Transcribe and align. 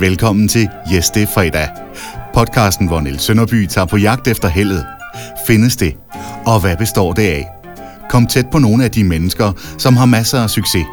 Velkommen 0.00 0.48
til 0.48 0.68
Yes, 0.94 1.10
det 1.10 1.22
er 1.22 1.26
fredag. 1.26 1.68
Podcasten, 2.34 2.86
hvor 2.86 3.00
Niels 3.00 3.22
Sønderby 3.22 3.66
tager 3.66 3.84
på 3.84 3.96
jagt 3.96 4.28
efter 4.28 4.48
heldet. 4.48 4.86
Findes 5.46 5.76
det? 5.76 5.96
Og 6.46 6.60
hvad 6.60 6.76
består 6.76 7.12
det 7.12 7.22
af? 7.22 7.46
Kom 8.10 8.26
tæt 8.26 8.46
på 8.52 8.58
nogle 8.58 8.84
af 8.84 8.90
de 8.90 9.04
mennesker, 9.04 9.52
som 9.78 9.96
har 9.96 10.06
masser 10.06 10.42
af 10.42 10.50
succes. 10.50 10.86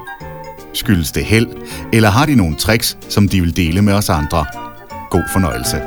Skyldes 0.73 1.11
det 1.11 1.25
held, 1.25 1.47
eller 1.93 2.09
har 2.09 2.25
de 2.25 2.35
nogle 2.35 2.55
tricks, 2.55 2.97
som 3.09 3.29
de 3.29 3.41
vil 3.41 3.57
dele 3.57 3.81
med 3.81 3.93
os 3.93 4.09
andre? 4.09 4.45
God 5.09 5.23
fornøjelse. 5.31 5.81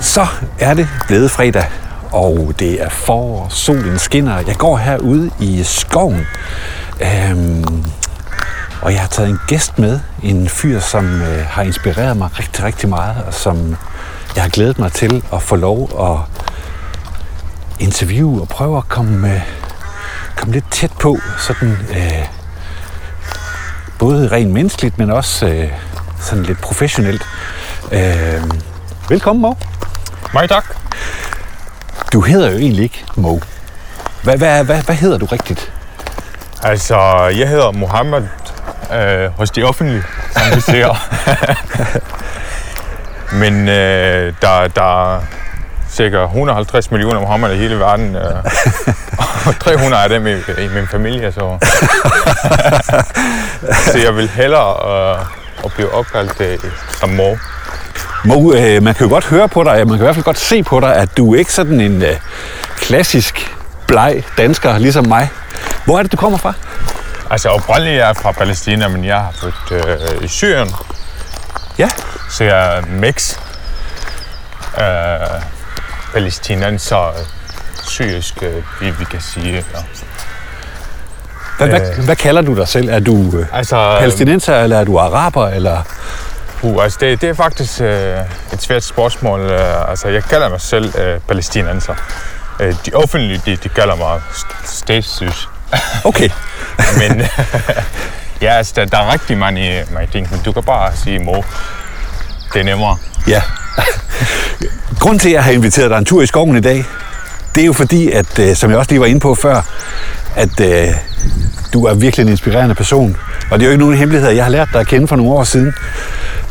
Så 0.00 0.26
er 0.60 0.74
det 0.74 0.88
blevet 1.06 1.30
fredag, 1.30 1.64
og 2.12 2.52
det 2.58 2.82
er 2.82 2.88
forår, 2.88 3.48
solen 3.48 3.98
skinner. 3.98 4.38
Jeg 4.46 4.56
går 4.56 4.76
herude 4.76 5.30
i 5.40 5.62
skoven, 5.64 6.26
øhm, 7.02 7.84
og 8.82 8.92
jeg 8.92 9.00
har 9.00 9.08
taget 9.08 9.30
en 9.30 9.40
gæst 9.46 9.78
med, 9.78 10.00
en 10.22 10.48
fyr, 10.48 10.80
som 10.80 11.22
øh, 11.22 11.46
har 11.46 11.62
inspireret 11.62 12.16
mig 12.16 12.38
rigtig, 12.38 12.64
rigtig 12.64 12.88
meget, 12.88 13.24
og 13.26 13.34
som 13.34 13.76
jeg 14.34 14.42
har 14.42 14.50
glædet 14.50 14.78
mig 14.78 14.92
til 14.92 15.24
at 15.32 15.42
få 15.42 15.56
lov 15.56 15.90
at 16.00 16.42
interviewe 17.78 18.40
og 18.40 18.48
prøve 18.48 18.78
at 18.78 18.88
komme, 18.88 19.34
øh, 19.34 19.40
komme 20.36 20.54
lidt 20.54 20.70
tæt 20.70 20.92
på, 21.00 21.18
sådan 21.38 21.78
øh, 21.90 22.26
både 23.98 24.28
rent 24.28 24.50
menneskeligt, 24.50 24.98
men 24.98 25.10
også 25.10 25.46
øh, 25.46 25.72
sådan 26.20 26.44
lidt 26.44 26.60
professionelt. 26.60 27.26
Øh, 27.92 28.42
velkommen, 29.08 29.42
Mo. 29.42 29.54
Mange 30.34 30.48
tak. 30.48 30.64
Du 32.12 32.20
hedder 32.20 32.50
jo 32.50 32.58
egentlig 32.58 32.82
ikke 32.82 33.04
Mo. 33.16 33.38
Hvad, 34.22 34.36
hvad, 34.36 34.64
hvad, 34.64 34.82
hvad 34.82 34.94
hedder 34.94 35.18
du 35.18 35.26
rigtigt? 35.26 35.72
Altså, 36.62 36.96
jeg 37.38 37.48
hedder 37.48 37.72
Mohammed 37.72 38.22
øh, 38.94 39.30
hos 39.36 39.50
de 39.50 39.62
offentlige, 39.62 40.02
som 40.32 40.56
vi 40.56 40.60
ser. 40.60 41.08
Men 43.40 43.68
øh, 43.68 44.32
der, 44.42 44.68
der 44.68 45.14
er 45.14 45.20
cirka 45.90 46.22
150 46.22 46.90
millioner 46.90 47.20
Mohammed 47.20 47.52
i 47.52 47.56
hele 47.56 47.78
verden, 47.78 48.16
øh, 48.16 48.44
og 49.46 49.58
300 49.60 50.02
af 50.02 50.08
dem 50.08 50.26
i, 50.26 50.30
i 50.32 50.68
min 50.74 50.86
familie, 50.90 51.32
så, 51.32 51.58
så 53.92 53.98
jeg 54.04 54.16
vil 54.16 54.28
hellere 54.28 55.14
øh, 55.14 55.24
at 55.64 55.72
blive 55.72 55.94
opkaldt 55.94 56.40
øh, 56.40 56.58
som 57.00 57.08
Mo. 57.08 57.36
Mo, 58.24 58.52
øh, 58.52 58.82
man 58.82 58.94
kan 58.94 59.06
jo 59.06 59.12
godt 59.12 59.24
høre 59.26 59.48
på 59.48 59.64
dig, 59.64 59.76
man 59.78 59.88
kan 59.88 59.96
i 59.96 59.98
hvert 59.98 60.14
fald 60.14 60.24
godt 60.24 60.38
se 60.38 60.62
på 60.62 60.80
dig, 60.80 60.96
at 60.96 61.16
du 61.16 61.34
er 61.34 61.38
ikke 61.38 61.52
sådan 61.52 61.80
en 61.80 62.02
øh, 62.02 62.16
klassisk 62.76 63.56
bleg 63.86 64.24
dansker, 64.38 64.78
ligesom 64.78 65.08
mig. 65.08 65.28
Hvor 65.84 65.98
er 65.98 66.02
det, 66.02 66.12
du 66.12 66.16
kommer 66.16 66.38
fra? 66.38 66.52
Altså 67.30 67.48
oprindeligt 67.48 68.00
er 68.02 68.06
jeg 68.06 68.16
fra 68.16 68.32
Palæstina, 68.32 68.88
men 68.88 69.04
jeg 69.04 69.16
har 69.16 69.32
født 69.40 69.86
øh, 69.86 70.24
i 70.24 70.28
Syrien, 70.28 70.70
Ja. 71.78 71.88
så 72.30 72.44
jeg 72.44 72.76
er 72.78 72.82
mix. 72.86 73.36
Øh, 74.80 75.40
palæstinenser, 76.12 77.12
syrisk, 77.88 78.42
øh, 78.42 79.00
vi, 79.00 79.04
kan 79.04 79.20
sige. 79.20 79.52
Ja. 79.54 79.62
Hvad, 81.58 81.68
hvad, 81.68 82.04
hvad 82.04 82.16
kalder 82.16 82.42
du 82.42 82.56
dig 82.56 82.68
selv? 82.68 82.88
Er 82.88 82.98
du 83.00 83.38
øh, 83.38 83.46
Altså, 83.52 83.96
palæstinenser, 83.98 84.62
eller 84.62 84.78
er 84.80 84.84
du 84.84 84.98
araber, 84.98 85.48
eller... 85.48 85.82
uh, 86.62 86.82
altså 86.84 86.98
det, 87.00 87.20
det 87.20 87.28
er 87.28 87.34
faktisk 87.34 87.80
øh, 87.80 88.18
et 88.52 88.62
svært 88.62 88.84
spørgsmål. 88.84 89.40
Øh, 89.40 89.90
altså, 89.90 90.08
jeg 90.08 90.24
kalder 90.24 90.48
mig 90.48 90.60
selv 90.60 90.98
øh, 90.98 91.20
palæstinenser. 91.28 91.94
Øh, 92.60 92.74
de 92.86 92.90
offentlige, 92.94 93.42
de, 93.46 93.56
de 93.56 93.68
kalder 93.68 93.94
mig 93.96 94.20
st- 94.32 94.66
statsløs. 94.76 95.48
Okay. 96.04 96.30
Men 96.98 97.22
ja, 98.42 98.52
altså, 98.52 98.72
der, 98.76 98.84
der 98.84 98.98
er 98.98 99.12
rigtig 99.12 99.38
mange, 99.38 99.84
mange 99.92 100.08
ting, 100.12 100.28
men 100.30 100.40
du 100.44 100.52
kan 100.52 100.62
bare 100.62 100.96
sige 100.96 101.18
mor. 101.18 101.44
Det 102.52 102.60
er 102.60 102.64
nemmere. 102.64 102.96
Ja. 103.28 103.42
Grunden 105.00 105.18
til, 105.18 105.28
at 105.28 105.34
jeg 105.34 105.44
har 105.44 105.50
inviteret 105.50 105.90
dig 105.90 105.98
en 105.98 106.04
tur 106.04 106.22
i 106.22 106.26
skoven 106.26 106.56
i 106.56 106.60
dag, 106.60 106.84
det 107.54 107.62
er 107.62 107.66
jo 107.66 107.72
fordi, 107.72 108.10
at, 108.10 108.38
øh, 108.38 108.56
som 108.56 108.70
jeg 108.70 108.78
også 108.78 108.90
lige 108.90 109.00
var 109.00 109.06
inde 109.06 109.20
på 109.20 109.34
før, 109.34 109.62
at 110.36 110.60
øh, 110.60 110.88
du 111.72 111.84
er 111.84 111.94
virkelig 111.94 112.24
en 112.24 112.30
inspirerende 112.30 112.74
person. 112.74 113.16
Og 113.50 113.58
det 113.58 113.64
er 113.64 113.68
jo 113.68 113.72
ikke 113.72 113.84
nogen 113.84 113.98
hemmelighed, 113.98 114.30
jeg 114.30 114.44
har 114.44 114.50
lært 114.50 114.68
dig 114.72 114.80
at 114.80 114.86
kende 114.86 115.08
for 115.08 115.16
nogle 115.16 115.32
år 115.32 115.44
siden. 115.44 115.74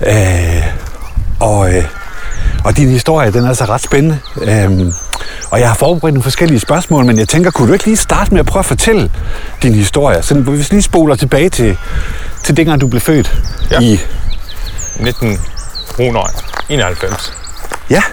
Øh, 0.08 0.64
og, 1.40 1.74
øh, 1.74 1.84
og 2.66 2.78
din 2.78 2.90
historie, 2.90 3.32
den 3.32 3.44
er 3.44 3.48
altså 3.48 3.66
ret 3.66 3.82
spændende. 3.82 4.20
Øh, 4.42 4.94
og 5.52 5.60
jeg 5.60 5.68
har 5.68 5.76
forberedt 5.76 6.14
nogle 6.14 6.24
forskellige 6.24 6.60
spørgsmål, 6.60 7.06
men 7.06 7.18
jeg 7.20 7.28
tænker, 7.28 7.52
kunne 7.52 7.68
du 7.68 7.74
ikke 7.74 7.86
lige 7.86 7.98
starte 7.98 8.32
med 8.32 8.40
at 8.40 8.46
prøve 8.46 8.62
at 8.62 8.66
fortælle 8.66 9.12
din 9.64 9.74
historie? 9.74 10.24
Så 10.24 10.34
hvis 10.36 10.72
vi 10.72 10.76
lige 10.76 10.84
spoler 10.84 11.16
tilbage 11.16 11.50
til, 11.50 11.78
til 12.44 12.58
dengang 12.58 12.82
du 12.82 12.88
blev 12.88 13.02
født 13.02 13.38
Ja. 13.72 13.80
i... 13.80 14.00
1991. 15.00 17.34
Ja. 17.90 18.04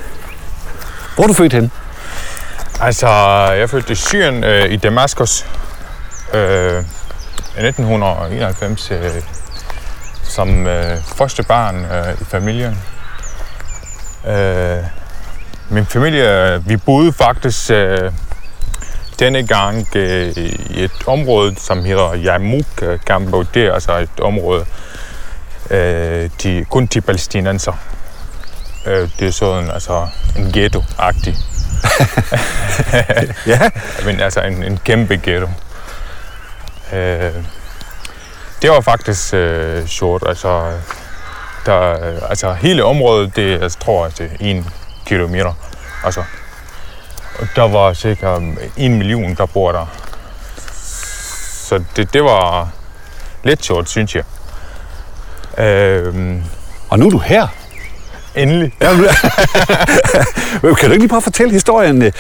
Hvor 1.15 1.25
er 1.25 1.29
du 1.29 1.35
født 1.35 1.53
henne? 1.53 1.71
Altså, 2.81 3.09
jeg 3.59 3.71
fødte 3.71 3.93
i 3.93 3.97
Syrien, 3.97 4.45
øh, 4.45 4.71
i 4.73 4.77
Damaskus, 4.77 5.47
øh, 6.35 6.85
i 7.59 7.67
1991, 7.67 8.91
øh, 8.91 8.99
som 10.25 10.67
øh, 10.67 10.97
første 11.17 11.43
barn 11.43 11.77
øh, 11.77 12.15
i 12.21 12.25
familien. 12.25 12.79
Øh, 14.27 14.85
min 15.69 15.87
familie, 15.87 16.63
vi 16.67 16.77
boede 16.77 17.13
faktisk 17.13 17.71
øh, 17.71 18.13
denne 19.19 19.47
gang 19.47 19.97
øh, 19.97 20.29
i 20.37 20.85
et 20.85 20.93
område, 21.07 21.55
som 21.59 21.85
hedder 21.85 22.17
Yarmouk 22.17 22.83
øh. 23.07 23.47
Det 23.55 23.67
er 23.67 23.73
altså 23.73 23.99
et 23.99 24.21
område, 24.21 24.65
øh, 25.71 26.31
de, 26.43 26.65
kun 26.71 26.87
de 26.87 27.01
palæstinenser. 27.01 27.73
Øh, 28.87 29.09
det 29.19 29.29
er 29.29 29.33
sådan 29.33 29.71
altså 29.71 30.09
en 30.37 30.53
ghetto-agtig. 30.53 31.37
Ja. 33.47 33.71
Men 34.07 34.21
altså 34.21 34.41
en, 34.41 34.63
en 34.63 34.79
kæmpe 34.85 35.17
ghetto. 35.17 35.49
Øh, 36.93 37.33
det 38.63 38.71
var 38.71 38.81
faktisk 38.81 39.35
øh, 39.35 39.87
sjovt. 39.87 40.23
Altså, 40.29 40.73
der, 41.67 41.91
øh, 41.91 42.31
altså 42.31 42.53
hele 42.53 42.85
området, 42.85 43.37
det 43.37 43.61
jeg 43.61 43.73
tror 43.73 44.05
jeg, 44.05 44.19
det 44.19 44.27
er 44.27 44.37
en 44.41 44.67
kilometer. 45.07 45.53
Altså, 46.05 46.23
der 47.57 47.69
var 47.69 47.93
cirka 47.95 48.37
en 48.77 48.99
million, 48.99 49.35
der 49.35 49.47
bor 49.47 49.73
der. 49.73 49.87
Så 51.69 51.85
det, 51.97 52.13
det 52.13 52.25
var 52.25 52.69
lidt 53.45 53.65
sjovt, 53.65 53.89
synes 53.89 54.15
jeg. 54.17 54.25
Øh, 55.65 56.35
Og 56.91 56.99
nu 56.99 57.07
er 57.07 57.11
du 57.11 57.19
her. 57.19 57.47
endelig. 58.35 58.73
Kan 58.81 58.91
du 60.63 60.93
ikke 60.93 60.99
lige 60.99 61.09
prøve 61.09 61.17
at 61.19 61.23
fortælle 61.23 61.53
historien? 61.53 62.13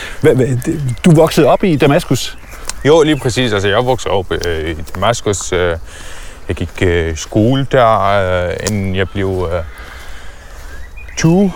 Du 1.05 1.11
voksede 1.15 1.47
op 1.47 1.65
i 1.65 1.77
Damaskus. 1.77 2.39
Jo, 2.85 3.03
lige 3.03 3.19
præcis. 3.19 3.53
Altså, 3.53 3.69
jeg 3.69 3.87
voksede 3.87 4.13
op 4.15 4.27
øh, 4.47 4.71
i 4.71 4.75
Damaskus. 4.95 5.53
Øh, 5.53 5.77
jeg 6.49 6.57
gik 6.57 6.83
øh, 6.83 7.17
skole 7.17 7.67
der, 7.73 7.99
øh, 8.01 8.57
inden 8.61 8.97
jeg 8.97 9.09
blev 9.09 9.49
øh, 9.53 9.63
20, 11.17 11.53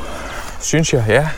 synes 0.61 0.93
jeg, 0.93 1.05
ja. 1.09 1.29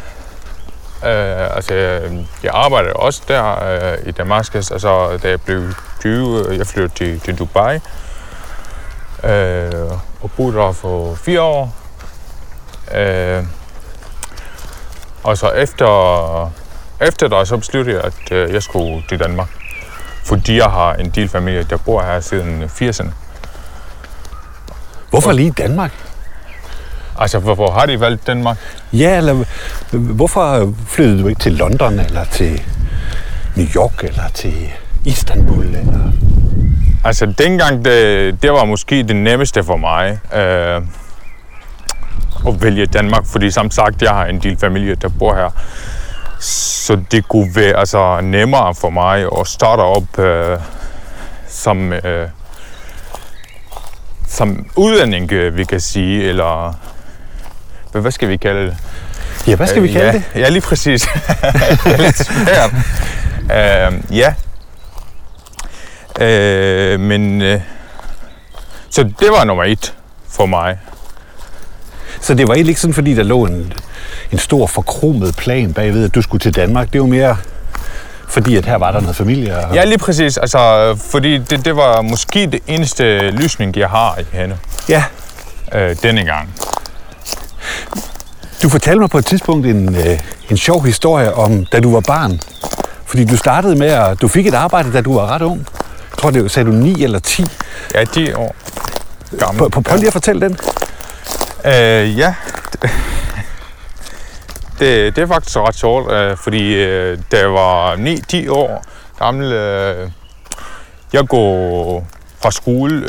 Øh, 1.04 1.56
altså, 1.56 1.75
øh, 1.75 2.12
jeg, 2.42 2.50
arbejdede 2.54 2.92
også 2.92 3.22
der 3.28 3.64
øh, 3.64 3.98
i 4.06 4.10
Damaskus, 4.10 4.70
og 4.70 4.81
så 4.81 5.19
da 5.22 5.28
jeg 5.28 5.41
blev 5.41 5.72
20, 6.00 6.47
øh, 6.48 6.59
jeg 6.59 6.66
flyttede 6.66 6.94
til, 6.94 7.20
til 7.20 7.38
Dubai. 7.38 7.78
Øh, 9.25 9.72
og 10.20 10.30
boede 10.36 10.56
der 10.56 10.72
for 10.72 11.15
fire 11.15 11.41
år. 11.41 11.75
Øh, 12.94 13.44
og 15.22 15.38
så 15.38 15.50
efter, 15.50 16.53
efter 17.00 17.28
der, 17.28 17.44
så 17.44 17.56
besluttede 17.56 17.97
jeg, 17.97 18.04
at 18.04 18.32
øh, 18.32 18.54
jeg 18.54 18.62
skulle 18.62 19.03
til 19.09 19.20
Danmark. 19.20 19.48
Fordi 20.25 20.56
jeg 20.56 20.70
har 20.70 20.94
en 20.94 21.10
del 21.10 21.28
familie, 21.28 21.62
der 21.62 21.77
bor 21.77 22.03
her 22.03 22.21
siden 22.21 22.65
80'erne. 22.65 23.28
Hvorfor 25.10 25.33
lige 25.33 25.51
Danmark? 25.51 25.93
Altså, 27.19 27.39
hvorfor 27.39 27.71
har 27.71 27.87
de 27.87 28.01
valgt 28.01 28.27
Danmark? 28.27 28.57
Ja, 28.93 29.16
eller 29.16 29.45
hvorfor 29.93 30.75
flyttede 30.87 31.22
du 31.22 31.28
ikke 31.28 31.41
til 31.41 31.53
London, 31.53 31.99
eller 31.99 32.25
til 32.25 32.63
New 33.57 33.66
York, 33.77 34.05
eller 34.05 34.28
til 34.34 34.71
Istanbul? 35.05 35.65
Eller? 35.65 36.13
Altså, 37.05 37.27
dengang, 37.27 37.84
det, 37.84 38.43
det 38.43 38.53
var 38.53 38.65
måske 38.65 39.03
det 39.03 39.16
nemmeste 39.16 39.65
for 39.65 39.77
mig 39.77 40.19
øh, 40.34 40.83
at 42.47 42.63
vælge 42.63 42.87
Danmark, 42.87 43.27
fordi 43.27 43.51
som 43.51 43.71
sagt, 43.71 44.03
jeg 44.03 44.11
har 44.11 44.25
en 44.25 44.39
del 44.39 44.59
familie, 44.59 44.95
der 44.95 45.09
bor 45.09 45.34
her. 45.34 45.51
Så 46.41 47.01
det 47.11 47.28
kunne 47.28 47.57
være 47.57 47.77
altså, 47.77 48.21
nemmere 48.21 48.75
for 48.75 48.91
mig 48.91 49.27
at 49.41 49.47
starte 49.47 49.81
op 49.81 50.19
øh, 50.19 50.59
som, 51.49 51.93
øh, 51.93 52.28
som 54.39 54.67
udlænding, 54.77 55.33
øh, 55.33 55.57
vi 55.57 55.65
kan 55.65 55.81
sige, 55.81 56.25
eller 56.25 56.79
hvad, 57.93 58.11
skal 58.11 58.29
vi 58.29 58.37
kalde 58.37 58.67
det? 58.67 58.77
Ja, 59.47 59.57
hvad 59.57 59.67
skal 59.67 59.83
vi 59.83 59.89
kalde 59.89 60.07
ja, 60.07 60.13
det? 60.13 60.23
Ja, 60.35 60.49
lige 60.49 60.63
præcis. 60.63 61.03
det 61.85 61.95
er 61.95 61.97
lidt 61.97 62.17
svært. 62.17 62.71
øh, 63.43 64.17
ja. 64.17 64.35
Øh, 66.21 67.01
men... 67.01 67.43
Øh, 67.43 67.61
så 68.91 69.03
det 69.03 69.29
var 69.31 69.45
nummer 69.45 69.65
et 69.65 69.95
for 70.29 70.47
mig. 70.47 70.79
Så 72.21 72.35
det 72.35 72.49
var 72.49 72.55
egentlig 72.55 72.71
ikke 72.71 72.81
sådan, 72.81 72.95
fordi 72.95 73.15
der 73.15 73.23
lå 73.23 73.47
en, 73.47 73.73
en 74.33 74.39
stor 74.39 74.67
forkromet 74.67 75.37
plan 75.37 75.75
bagved, 75.75 76.05
at 76.05 76.15
du 76.15 76.23
skulle 76.23 76.41
til 76.41 76.57
Danmark. 76.57 76.93
Det 76.93 77.01
var 77.01 77.07
mere 77.07 77.37
fordi, 78.28 78.57
at 78.57 78.66
her 78.66 78.77
var 78.77 78.92
der 78.92 79.01
noget 79.01 79.16
familie. 79.16 79.59
Og... 79.59 79.75
Ja, 79.75 79.84
lige 79.84 79.98
præcis. 79.98 80.36
Altså, 80.36 80.95
fordi 81.10 81.39
det, 81.39 81.65
det 81.65 81.77
var 81.77 82.03
måske 82.03 82.47
det 82.47 82.60
eneste 82.66 83.30
lysning, 83.30 83.77
jeg 83.77 83.89
har 83.89 84.19
i 84.19 84.36
hende 84.36 84.57
ja. 84.89 85.04
øh, 85.75 85.97
denne 86.03 86.25
gang. 86.25 86.54
Du 88.63 88.69
fortalte 88.69 89.01
mig 89.01 89.10
på 89.10 89.19
et 89.19 89.27
tidspunkt 89.27 89.66
en, 89.66 89.97
øh, 89.97 90.19
en 90.51 90.57
sjov 90.57 90.84
historie 90.84 91.34
om, 91.34 91.66
da 91.72 91.80
du 91.80 91.92
var 91.92 92.01
barn. 92.01 92.41
Fordi 93.07 93.25
du 93.25 93.36
startede 93.36 93.77
med 93.77 93.89
at... 93.89 94.21
Du 94.22 94.28
fik 94.28 94.47
et 94.47 94.54
arbejde, 94.54 94.92
da 94.92 95.01
du 95.01 95.15
var 95.15 95.27
ret 95.27 95.42
ung. 95.42 95.66
Jeg 96.10 96.19
tror, 96.19 96.30
det 96.30 96.51
sagde 96.51 96.71
du 96.71 96.75
9 96.75 97.03
eller 97.03 97.19
10. 97.19 97.45
Jeg 97.95 98.01
er 98.03 98.07
10 98.07 98.33
år 98.33 98.57
gammel. 99.39 99.71
Prøv, 99.71 99.83
prøv 99.83 99.97
lige 99.97 100.07
at 100.07 100.13
fortælle 100.13 100.41
den. 100.41 100.59
Øh, 101.65 102.19
ja. 102.19 102.34
Det, 104.78 105.16
det 105.16 105.22
er 105.22 105.27
faktisk 105.27 105.57
ret 105.57 105.75
sjovt, 105.75 106.13
øh, 106.13 106.36
fordi 106.36 106.75
øh, 106.75 107.19
da 107.33 107.39
jeg 107.39 107.53
var 107.53 107.97
9-10 107.97 108.51
år 108.51 108.84
gammel, 109.19 109.53
øh, 109.53 110.10
jeg 111.13 111.28
går 111.28 112.07
fra 112.42 112.51
skole, 112.51 113.09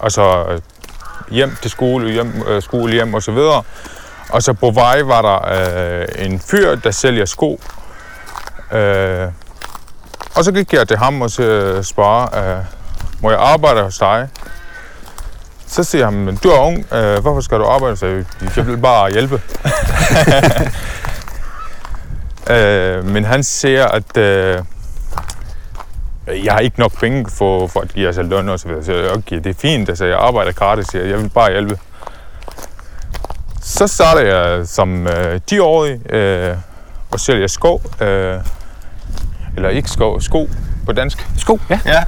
altså 0.00 0.44
øh, 0.48 0.60
hjem 1.30 1.56
til 1.62 1.70
skole, 1.70 2.12
hjem, 2.12 2.42
øh, 2.46 2.62
skole 2.62 2.92
hjem 2.92 3.14
og 3.14 3.22
så 3.22 3.32
videre. 3.32 3.62
Og 4.28 4.42
så 4.42 4.52
på 4.52 4.70
vej 4.70 5.02
var 5.02 5.22
der 5.22 5.38
øh, 6.00 6.26
en 6.26 6.40
fyr, 6.40 6.74
der 6.74 6.90
sælger 6.90 7.24
sko. 7.24 7.60
Øh, 8.72 9.28
og 10.34 10.44
så 10.44 10.52
gik 10.52 10.72
jeg 10.72 10.88
til 10.88 10.96
ham 10.96 11.22
og 11.22 11.30
så 11.30 11.42
øh, 11.42 11.84
spørger, 11.84 12.58
øh, 12.58 12.64
må 13.20 13.30
jeg 13.30 13.40
arbejde 13.40 13.82
hos 13.82 13.98
dig? 13.98 14.28
Så 15.70 15.84
siger 15.84 16.04
han, 16.04 16.36
du 16.36 16.48
er 16.48 16.58
ung, 16.58 16.94
øh, 16.94 17.20
hvorfor 17.20 17.40
skal 17.40 17.58
du 17.58 17.64
arbejde? 17.64 17.96
Så 17.96 18.06
jeg, 18.06 18.24
jeg 18.56 18.66
vil 18.66 18.78
bare 18.78 19.12
hjælpe. 19.12 19.42
øh, 22.54 23.04
men 23.04 23.24
han 23.24 23.42
siger, 23.42 23.86
at 23.86 24.16
øh, 24.16 24.58
jeg 26.44 26.52
har 26.52 26.58
ikke 26.58 26.80
nok 26.80 27.00
penge 27.00 27.26
for, 27.30 27.66
for 27.66 27.80
at 27.80 27.88
give 27.88 28.08
os 28.08 28.16
løn 28.16 28.48
og 28.48 28.60
så 28.60 28.68
videre. 28.68 28.84
Så 28.84 28.92
jeg, 28.92 29.16
okay, 29.16 29.36
det 29.36 29.46
er 29.46 29.54
fint, 29.54 29.88
altså 29.88 30.04
jeg 30.04 30.18
arbejder 30.18 30.52
gratis, 30.52 30.94
jeg, 30.94 31.08
jeg 31.08 31.18
vil 31.18 31.28
bare 31.28 31.50
hjælpe. 31.50 31.78
Så 33.62 33.86
startede 33.86 34.36
jeg 34.36 34.66
som 34.66 35.06
øh, 35.06 35.40
10-årig 35.52 36.12
øh, 36.12 36.56
og 37.10 37.20
sælger 37.20 37.46
sko. 37.46 37.82
Øh, 38.00 38.38
eller 39.56 39.68
ikke 39.68 39.90
sko, 39.90 40.20
sko 40.20 40.48
på 40.86 40.92
dansk. 40.92 41.26
Sko, 41.36 41.58
ja. 41.70 41.80
Ja, 41.86 42.04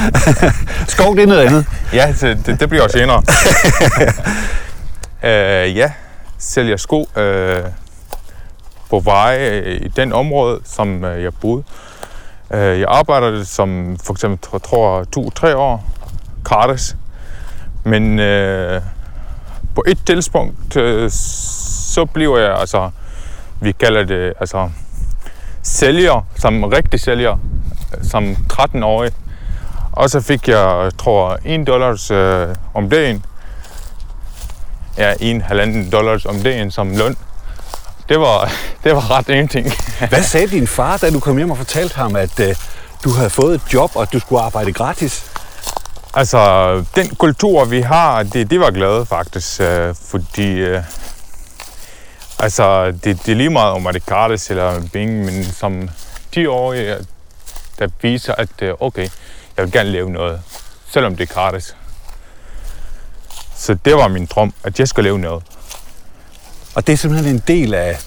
Skov, 0.88 1.16
det 1.16 1.22
er 1.22 1.26
noget 1.26 1.40
andet. 1.46 1.66
ja 1.92 2.14
det, 2.20 2.46
det, 2.46 2.60
det 2.60 2.68
bliver 2.68 2.84
også 2.84 2.98
senere. 2.98 3.22
øh, 5.30 5.76
ja, 5.76 5.92
sælger 6.38 6.76
sko 6.76 7.08
øh, 7.16 7.62
på 8.90 9.00
vej 9.00 9.38
øh, 9.50 9.80
i 9.82 9.88
den 9.88 10.12
område, 10.12 10.60
som 10.64 11.04
øh, 11.04 11.22
jeg 11.22 11.34
boede. 11.34 11.62
Øh, 12.50 12.80
jeg 12.80 12.86
arbejdede 12.88 13.44
som 13.44 13.96
for 14.04 14.12
eksempel, 14.12 14.38
tror- 14.38 14.58
tror 14.58 15.04
to-tre 15.04 15.56
år 15.56 15.84
gratis. 16.44 16.96
Men 17.84 18.18
øh, 18.18 18.82
på 19.74 19.84
et 19.86 19.98
tidspunkt, 20.06 20.76
øh, 20.76 21.10
så 21.10 22.04
bliver 22.04 22.38
jeg, 22.38 22.58
altså, 22.60 22.90
vi 23.60 23.72
kalder 23.72 24.04
det, 24.04 24.32
altså, 24.40 24.70
sælger, 25.62 26.26
som 26.36 26.64
rigtig 26.64 27.00
sælger, 27.00 27.38
som 28.02 28.36
13-årig. 28.52 29.12
Og 29.92 30.10
så 30.10 30.20
fik 30.20 30.48
jeg, 30.48 30.90
tror 30.98 31.38
1 31.44 31.66
dollars 31.66 32.10
øh, 32.10 32.48
om 32.74 32.90
dagen. 32.90 33.24
Ja, 34.98 35.12
1,5 35.12 35.90
dollars 35.90 36.26
om 36.26 36.42
dagen 36.42 36.70
som 36.70 36.96
løn. 36.96 37.16
Det 38.08 38.20
var, 38.20 38.52
det 38.84 38.94
var 38.94 39.10
ret 39.10 39.28
ingenting. 39.28 39.72
Hvad 40.08 40.22
sagde 40.22 40.46
din 40.46 40.66
far, 40.66 40.96
da 40.96 41.10
du 41.10 41.20
kom 41.20 41.36
hjem 41.36 41.50
og 41.50 41.56
fortalte 41.56 41.96
ham, 41.96 42.16
at 42.16 42.40
øh, 42.40 42.56
du 43.04 43.10
havde 43.10 43.30
fået 43.30 43.54
et 43.54 43.74
job, 43.74 43.90
og 43.96 44.02
at 44.02 44.12
du 44.12 44.20
skulle 44.20 44.42
arbejde 44.42 44.72
gratis? 44.72 45.30
Altså, 46.14 46.74
den 46.94 47.08
kultur, 47.08 47.64
vi 47.64 47.80
har, 47.80 48.22
det, 48.22 48.50
det 48.50 48.60
var 48.60 48.70
glade 48.70 49.06
faktisk, 49.06 49.60
øh, 49.60 49.94
fordi... 50.10 50.52
Øh, 50.52 50.82
altså, 52.38 52.86
det, 52.90 53.04
det 53.04 53.28
er 53.28 53.34
lige 53.36 53.50
meget 53.50 53.72
om, 53.72 53.86
at 53.86 53.94
det 53.94 54.06
gratis 54.06 54.50
eller 54.50 54.88
penge, 54.92 55.24
men 55.24 55.44
som 55.44 55.88
10-årig, 56.36 56.96
der 57.78 57.88
viser, 58.02 58.34
at 58.34 58.48
øh, 58.62 58.74
okay, 58.80 59.08
jeg 59.56 59.64
vil 59.64 59.72
gerne 59.72 59.90
lave 59.90 60.10
noget, 60.10 60.40
selvom 60.90 61.16
det 61.16 61.30
er 61.30 61.34
gratis. 61.34 61.76
Så 63.56 63.74
det 63.84 63.94
var 63.96 64.08
min 64.08 64.26
drøm, 64.26 64.54
at 64.64 64.78
jeg 64.78 64.88
skulle 64.88 65.04
lave 65.04 65.18
noget. 65.18 65.42
Og 66.74 66.86
det 66.86 66.92
er 66.92 66.96
simpelthen 66.96 67.34
en 67.34 67.42
del 67.48 67.74
af, 67.74 67.98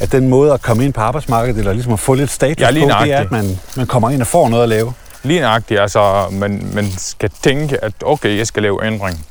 af 0.00 0.08
den 0.08 0.28
måde 0.28 0.52
at 0.52 0.62
komme 0.62 0.84
ind 0.84 0.92
på 0.92 1.00
arbejdsmarkedet, 1.00 1.58
eller 1.58 1.72
ligesom 1.72 1.92
at 1.92 2.00
få 2.00 2.14
lidt 2.14 2.30
status 2.30 2.60
Ja, 2.60 2.66
på, 2.70 3.04
det 3.04 3.12
er, 3.12 3.20
at 3.20 3.30
man, 3.30 3.60
man 3.76 3.86
kommer 3.86 4.10
ind 4.10 4.20
og 4.20 4.26
får 4.26 4.48
noget 4.48 4.62
at 4.62 4.68
lave. 4.68 4.92
Lige 5.22 5.40
nøjagtigt, 5.40 5.80
altså, 5.80 6.28
man, 6.32 6.70
man 6.74 6.90
skal 6.96 7.30
tænke, 7.42 7.84
at 7.84 7.92
okay, 8.02 8.38
jeg 8.38 8.46
skal 8.46 8.62
lave 8.62 8.86
ændring. 8.86 9.26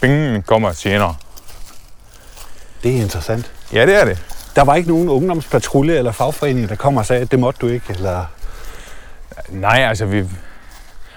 Pengene 0.00 0.42
kommer 0.42 0.72
senere. 0.72 1.14
Det 2.82 2.96
er 2.96 3.02
interessant. 3.02 3.50
Ja, 3.72 3.86
det 3.86 4.00
er 4.00 4.04
det. 4.04 4.18
Der 4.56 4.62
var 4.62 4.74
ikke 4.74 4.88
nogen 4.88 5.08
ungdomspatrulje 5.08 5.94
eller 5.94 6.12
fagforening, 6.12 6.68
der 6.68 6.76
kom 6.76 6.96
og 6.96 7.06
sagde, 7.06 7.22
at 7.22 7.30
det 7.30 7.38
måtte 7.38 7.58
du 7.60 7.68
ikke, 7.68 7.86
eller... 7.88 8.26
Nej, 9.48 9.84
altså 9.88 10.06
vi... 10.06 10.24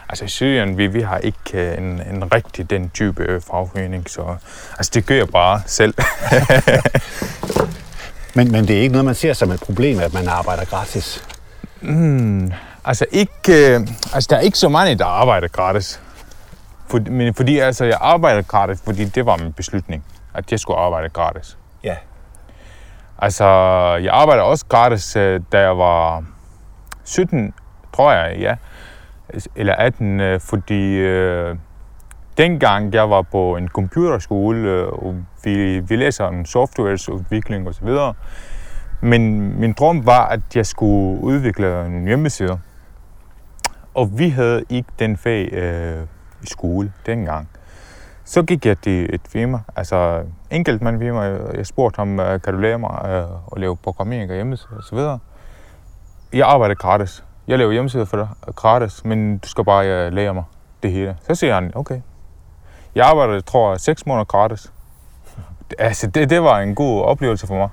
Altså 0.09 0.25
i 0.25 0.27
Syrien, 0.27 0.77
vi, 0.77 0.87
vi 0.87 1.01
har 1.01 1.17
ikke 1.17 1.39
øh, 1.53 1.77
en, 1.77 2.01
en 2.13 2.33
rigtig 2.33 2.69
den 2.69 2.89
type 2.89 3.23
øh, 3.23 3.41
fagforening, 3.41 4.09
så 4.09 4.35
altså 4.77 4.91
det 4.93 5.05
gør 5.05 5.15
jeg 5.15 5.27
bare 5.27 5.61
selv. 5.65 5.93
Men, 8.35 8.51
men 8.51 8.67
det 8.67 8.77
er 8.77 8.81
ikke 8.81 8.91
noget, 8.91 9.05
man 9.05 9.15
ser 9.15 9.33
som 9.33 9.51
et 9.51 9.59
problem, 9.59 9.99
at 9.99 10.13
man 10.13 10.27
arbejder 10.27 10.65
gratis. 10.65 11.27
altså 12.85 13.05
ikke, 13.11 13.75
øh, 13.75 13.87
altså 14.13 14.27
der 14.29 14.35
er 14.35 14.39
ikke 14.39 14.57
så 14.57 14.69
mange, 14.69 14.95
der 14.95 15.05
arbejder 15.05 15.47
gratis. 15.47 16.01
For, 16.87 16.99
men 17.11 17.33
fordi 17.33 17.59
altså 17.59 17.85
jeg 17.85 17.97
arbejder 18.01 18.41
gratis, 18.41 18.81
fordi 18.85 19.05
det 19.05 19.25
var 19.25 19.37
min 19.37 19.53
beslutning, 19.53 20.03
at 20.33 20.51
jeg 20.51 20.59
skulle 20.59 20.79
arbejde 20.79 21.09
gratis. 21.09 21.57
Ja. 21.83 21.95
Altså, 23.19 23.45
jeg 24.03 24.13
arbejder 24.13 24.43
også 24.43 24.65
gratis, 24.69 25.13
da 25.51 25.59
jeg 25.59 25.77
var 25.77 26.23
17, 27.03 27.53
tror 27.95 28.11
jeg, 28.11 28.39
ja. 28.39 28.55
Eller 29.55 29.73
18, 29.73 30.19
øh, 30.19 30.39
fordi 30.39 30.97
øh, 30.97 31.55
dengang 32.37 32.93
jeg 32.93 33.09
var 33.09 33.21
på 33.21 33.57
en 33.57 33.67
computerskole, 33.67 34.69
øh, 34.69 34.87
og 34.87 35.15
vi, 35.43 35.79
vi 35.79 35.95
læser 35.95 36.23
om 36.23 36.45
softwareudvikling 36.45 37.67
osv., 37.67 37.89
men 39.01 39.53
min 39.59 39.73
drøm 39.73 40.05
var, 40.05 40.27
at 40.27 40.55
jeg 40.55 40.65
skulle 40.65 41.23
udvikle 41.23 41.89
nogle 41.89 42.07
hjemmesider. 42.07 42.57
Og 43.93 44.19
vi 44.19 44.29
havde 44.29 44.63
ikke 44.69 44.89
den 44.99 45.17
fag 45.17 45.49
øh, 45.53 46.03
i 46.43 46.45
skole 46.45 46.93
dengang. 47.05 47.49
Så 48.23 48.43
gik 48.43 48.65
jeg 48.65 48.77
til 48.77 49.15
et 49.15 49.21
firma, 49.27 49.59
altså 49.75 50.23
enkeltmandfirma. 50.51 51.21
Jeg 51.57 51.65
spurgte 51.65 51.97
ham, 51.97 52.19
øh, 52.19 52.41
kan 52.41 52.53
du 52.53 52.59
lære 52.59 52.79
mig 52.79 53.01
øh, 53.05 53.23
at 53.51 53.57
lave 53.57 53.75
programmering 53.75 54.29
og 54.29 54.35
hjemmesider 54.35 54.77
osv. 54.77 54.97
Jeg 56.33 56.47
arbejdede 56.47 56.75
gratis. 56.75 57.23
Jeg 57.47 57.57
laver 57.57 57.71
hjemmesider 57.71 58.05
for 58.05 58.17
dig 58.17 58.27
øh, 58.47 58.53
gratis, 58.53 59.05
men 59.05 59.37
du 59.37 59.47
skal 59.49 59.65
bare 59.65 59.87
øh, 59.87 60.13
lære 60.13 60.33
mig 60.33 60.43
det 60.83 60.91
hele. 60.91 61.17
Så 61.27 61.35
siger 61.35 61.53
han, 61.53 61.71
okay. 61.75 62.01
Jeg 62.95 63.05
arbejder, 63.07 63.41
tror 63.41 63.71
jeg, 63.71 63.79
6 63.79 64.05
måneder 64.05 64.25
gratis. 64.25 64.71
Altså, 65.79 66.07
det, 66.07 66.29
det 66.29 66.43
var 66.43 66.59
en 66.59 66.75
god 66.75 67.01
oplevelse 67.03 67.47
for 67.47 67.55
mig. 67.55 67.69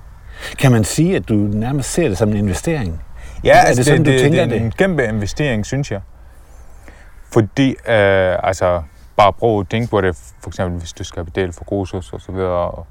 Kan 0.59 0.71
man 0.71 0.83
sige, 0.83 1.15
at 1.15 1.29
du 1.29 1.33
nærmest 1.33 1.91
ser 1.93 2.07
det 2.07 2.17
som 2.17 2.29
en 2.29 2.37
investering? 2.37 3.01
Ja, 3.43 3.49
Er 3.57 3.61
altså, 3.61 3.79
det 3.79 3.85
sådan, 3.85 4.03
du 4.03 4.11
det, 4.11 4.19
tænker 4.19 4.45
det 4.45 4.53
er 4.53 4.59
en 4.59 4.65
det? 4.65 4.77
kæmpe 4.77 5.03
investering, 5.07 5.65
synes 5.65 5.91
jeg. 5.91 6.01
Fordi, 7.33 7.69
øh, 7.69 8.37
altså, 8.43 8.81
bare 9.17 9.33
prøv 9.33 9.59
at 9.59 9.69
tænke 9.69 9.89
på 9.89 10.01
det, 10.01 10.15
for 10.41 10.49
eksempel 10.49 10.79
hvis 10.79 10.93
du 10.93 11.03
skal 11.03 11.23
betale 11.25 11.53
for 11.53 11.63
kursus 11.63 12.13
og 12.13 12.21
så 12.21 12.31
videre. 12.31 12.71
og 12.71 12.87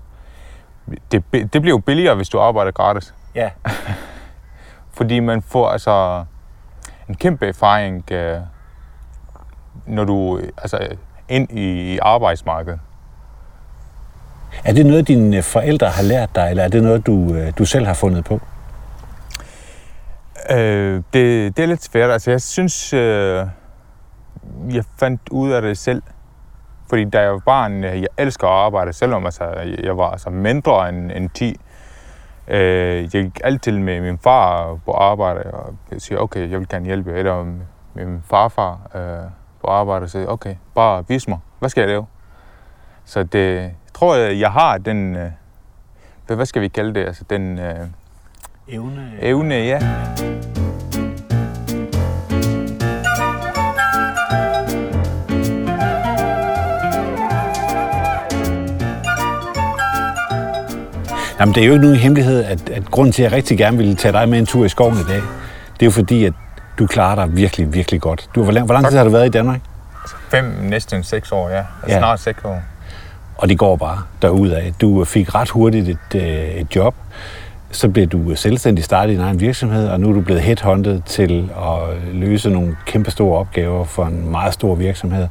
Det, 1.13 1.25
det 1.33 1.51
bliver 1.63 1.69
jo 1.77 1.79
billigere, 1.79 2.15
hvis 2.15 2.29
du 2.29 2.39
arbejder 2.41 2.71
gratis. 2.73 3.15
Ja. 3.35 3.51
Fordi 4.97 5.21
man 5.21 5.43
får 5.43 5.69
altså 5.69 6.25
en 7.09 7.15
kæmpe 7.15 7.49
erfaring, 7.49 8.13
øh, 8.13 8.39
når 9.87 10.05
du 10.05 10.41
altså, 10.59 10.89
ind 11.29 11.59
i 11.59 11.99
arbejdsmarkedet. 12.03 12.81
Er 14.65 14.73
det 14.73 14.87
noget, 14.87 15.09
dine 15.09 15.43
forældre 15.43 15.89
har 15.89 16.03
lært 16.03 16.35
dig, 16.35 16.51
eller 16.51 16.65
er 16.65 16.69
det 16.69 16.83
noget, 16.83 17.07
du, 17.07 17.35
øh, 17.35 17.53
du 17.59 17.65
selv 17.65 17.87
har 17.87 17.95
fundet 17.95 18.25
på? 18.25 18.41
Øh, 20.51 21.03
det, 21.13 21.57
det 21.57 21.63
er 21.63 21.67
lidt 21.67 21.85
svært. 21.85 22.11
Altså, 22.11 22.31
jeg 22.31 22.41
synes, 22.41 22.93
øh, 22.93 23.47
jeg 24.71 24.85
fandt 24.99 25.21
ud 25.31 25.51
af 25.53 25.63
det 25.63 25.79
selv. 25.79 26.03
Fordi 26.89 27.05
da 27.05 27.21
jeg 27.21 27.33
var 27.33 27.39
barn, 27.39 27.85
øh, 27.85 28.01
jeg 28.01 28.09
elsker 28.19 28.47
at 28.47 28.65
arbejde, 28.65 28.93
selvom 28.93 29.25
altså, 29.25 29.45
jeg 29.83 29.97
var 29.97 30.11
altså, 30.11 30.31
mindre 30.31 30.89
end, 30.89 31.13
end 31.13 31.31
10. 31.31 31.61
Øh, 32.49 33.03
jeg 33.03 33.09
gik 33.09 33.41
altid 33.45 33.79
med 33.79 34.01
min 34.01 34.19
far 34.19 34.75
på 34.85 34.93
arbejde, 34.93 35.51
og 35.51 35.75
jeg 35.91 36.01
siger, 36.01 36.19
okay, 36.19 36.51
jeg 36.51 36.59
vil 36.59 36.69
gerne 36.69 36.87
hjælpe. 36.87 37.13
Eller 37.13 37.45
med 37.95 38.07
min 38.07 38.23
farfar 38.31 38.81
øh, 38.95 39.31
på 39.61 39.67
arbejde, 39.67 40.03
og 40.05 40.11
siger, 40.11 40.27
okay, 40.27 40.55
bare 40.75 41.05
vis 41.09 41.29
mig, 41.29 41.39
Hvad 41.59 41.69
skal 41.69 41.81
jeg 41.81 41.89
lave? 41.89 42.07
Så 43.05 43.23
det, 43.23 43.57
jeg 43.57 43.75
tror, 43.95 44.17
jeg 44.17 44.41
jeg 44.41 44.53
har 44.53 44.79
den, 44.79 45.17
øh, 45.17 45.31
hvad 46.27 46.37
hvad 46.37 46.47
skal 46.47 46.63
vi 46.63 46.69
kalde 46.69 46.95
det, 46.95 47.07
altså 47.07 47.25
den 47.31 47.59
øh, 47.59 47.87
Evne. 48.69 49.13
evne, 49.21 49.55
ja. 49.55 49.79
Jamen, 61.43 61.55
det 61.55 61.63
er 61.63 61.67
jo 61.67 61.73
ikke 61.73 61.85
nogen 61.85 61.99
hemmelighed, 61.99 62.45
at, 62.45 62.71
at 62.71 62.91
grunden 62.91 63.13
til, 63.13 63.23
at 63.23 63.31
jeg 63.31 63.37
rigtig 63.37 63.59
gerne 63.59 63.77
ville 63.77 63.95
tage 63.95 64.13
dig 64.13 64.29
med 64.29 64.39
en 64.39 64.47
tur 64.47 64.65
i 64.65 64.69
skoven 64.69 64.95
i 64.95 65.09
dag, 65.09 65.23
det 65.73 65.83
er 65.83 65.87
jo 65.87 65.91
fordi, 65.91 66.25
at 66.25 66.33
du 66.79 66.87
klarer 66.87 67.15
dig 67.15 67.37
virkelig, 67.37 67.75
virkelig 67.75 68.01
godt. 68.01 68.29
Du, 68.35 68.43
hvor, 68.43 68.53
lang, 68.53 68.67
hvor 68.67 68.75
lang 68.75 68.89
tid 68.89 68.97
har 68.97 69.05
du 69.05 69.11
været 69.11 69.27
i 69.27 69.29
Danmark? 69.29 69.61
Fem, 70.31 70.45
næsten 70.45 71.03
seks 71.03 71.33
år, 71.33 71.49
ja. 71.49 71.57
Altså 71.57 71.67
Ja. 71.89 71.99
Snart 71.99 72.21
seks 72.21 72.45
år. 72.45 72.63
Og 73.37 73.49
det 73.49 73.59
går 73.59 73.77
bare 73.77 73.99
derudad. 74.23 74.73
Du 74.81 75.05
fik 75.05 75.35
ret 75.35 75.51
hurtigt 75.51 75.89
et, 75.89 76.15
øh, 76.15 76.23
et 76.23 76.77
job. 76.77 76.95
Så 77.71 77.89
blev 77.89 78.07
du 78.07 78.35
selvstændig 78.35 78.85
startet 78.85 79.13
i 79.13 79.17
din 79.17 79.25
egen 79.25 79.41
virksomhed, 79.41 79.89
og 79.89 80.01
nu 80.01 80.09
er 80.09 80.13
du 80.13 80.21
blevet 80.21 80.43
headhunted 80.43 81.01
til 81.07 81.51
at 81.57 82.13
løse 82.13 82.51
nogle 82.51 82.77
kæmpe 82.87 83.11
store 83.11 83.39
opgaver 83.39 83.85
for 83.85 84.05
en 84.05 84.31
meget 84.31 84.55
stor 84.55 84.75
virksomhed. 84.75 85.29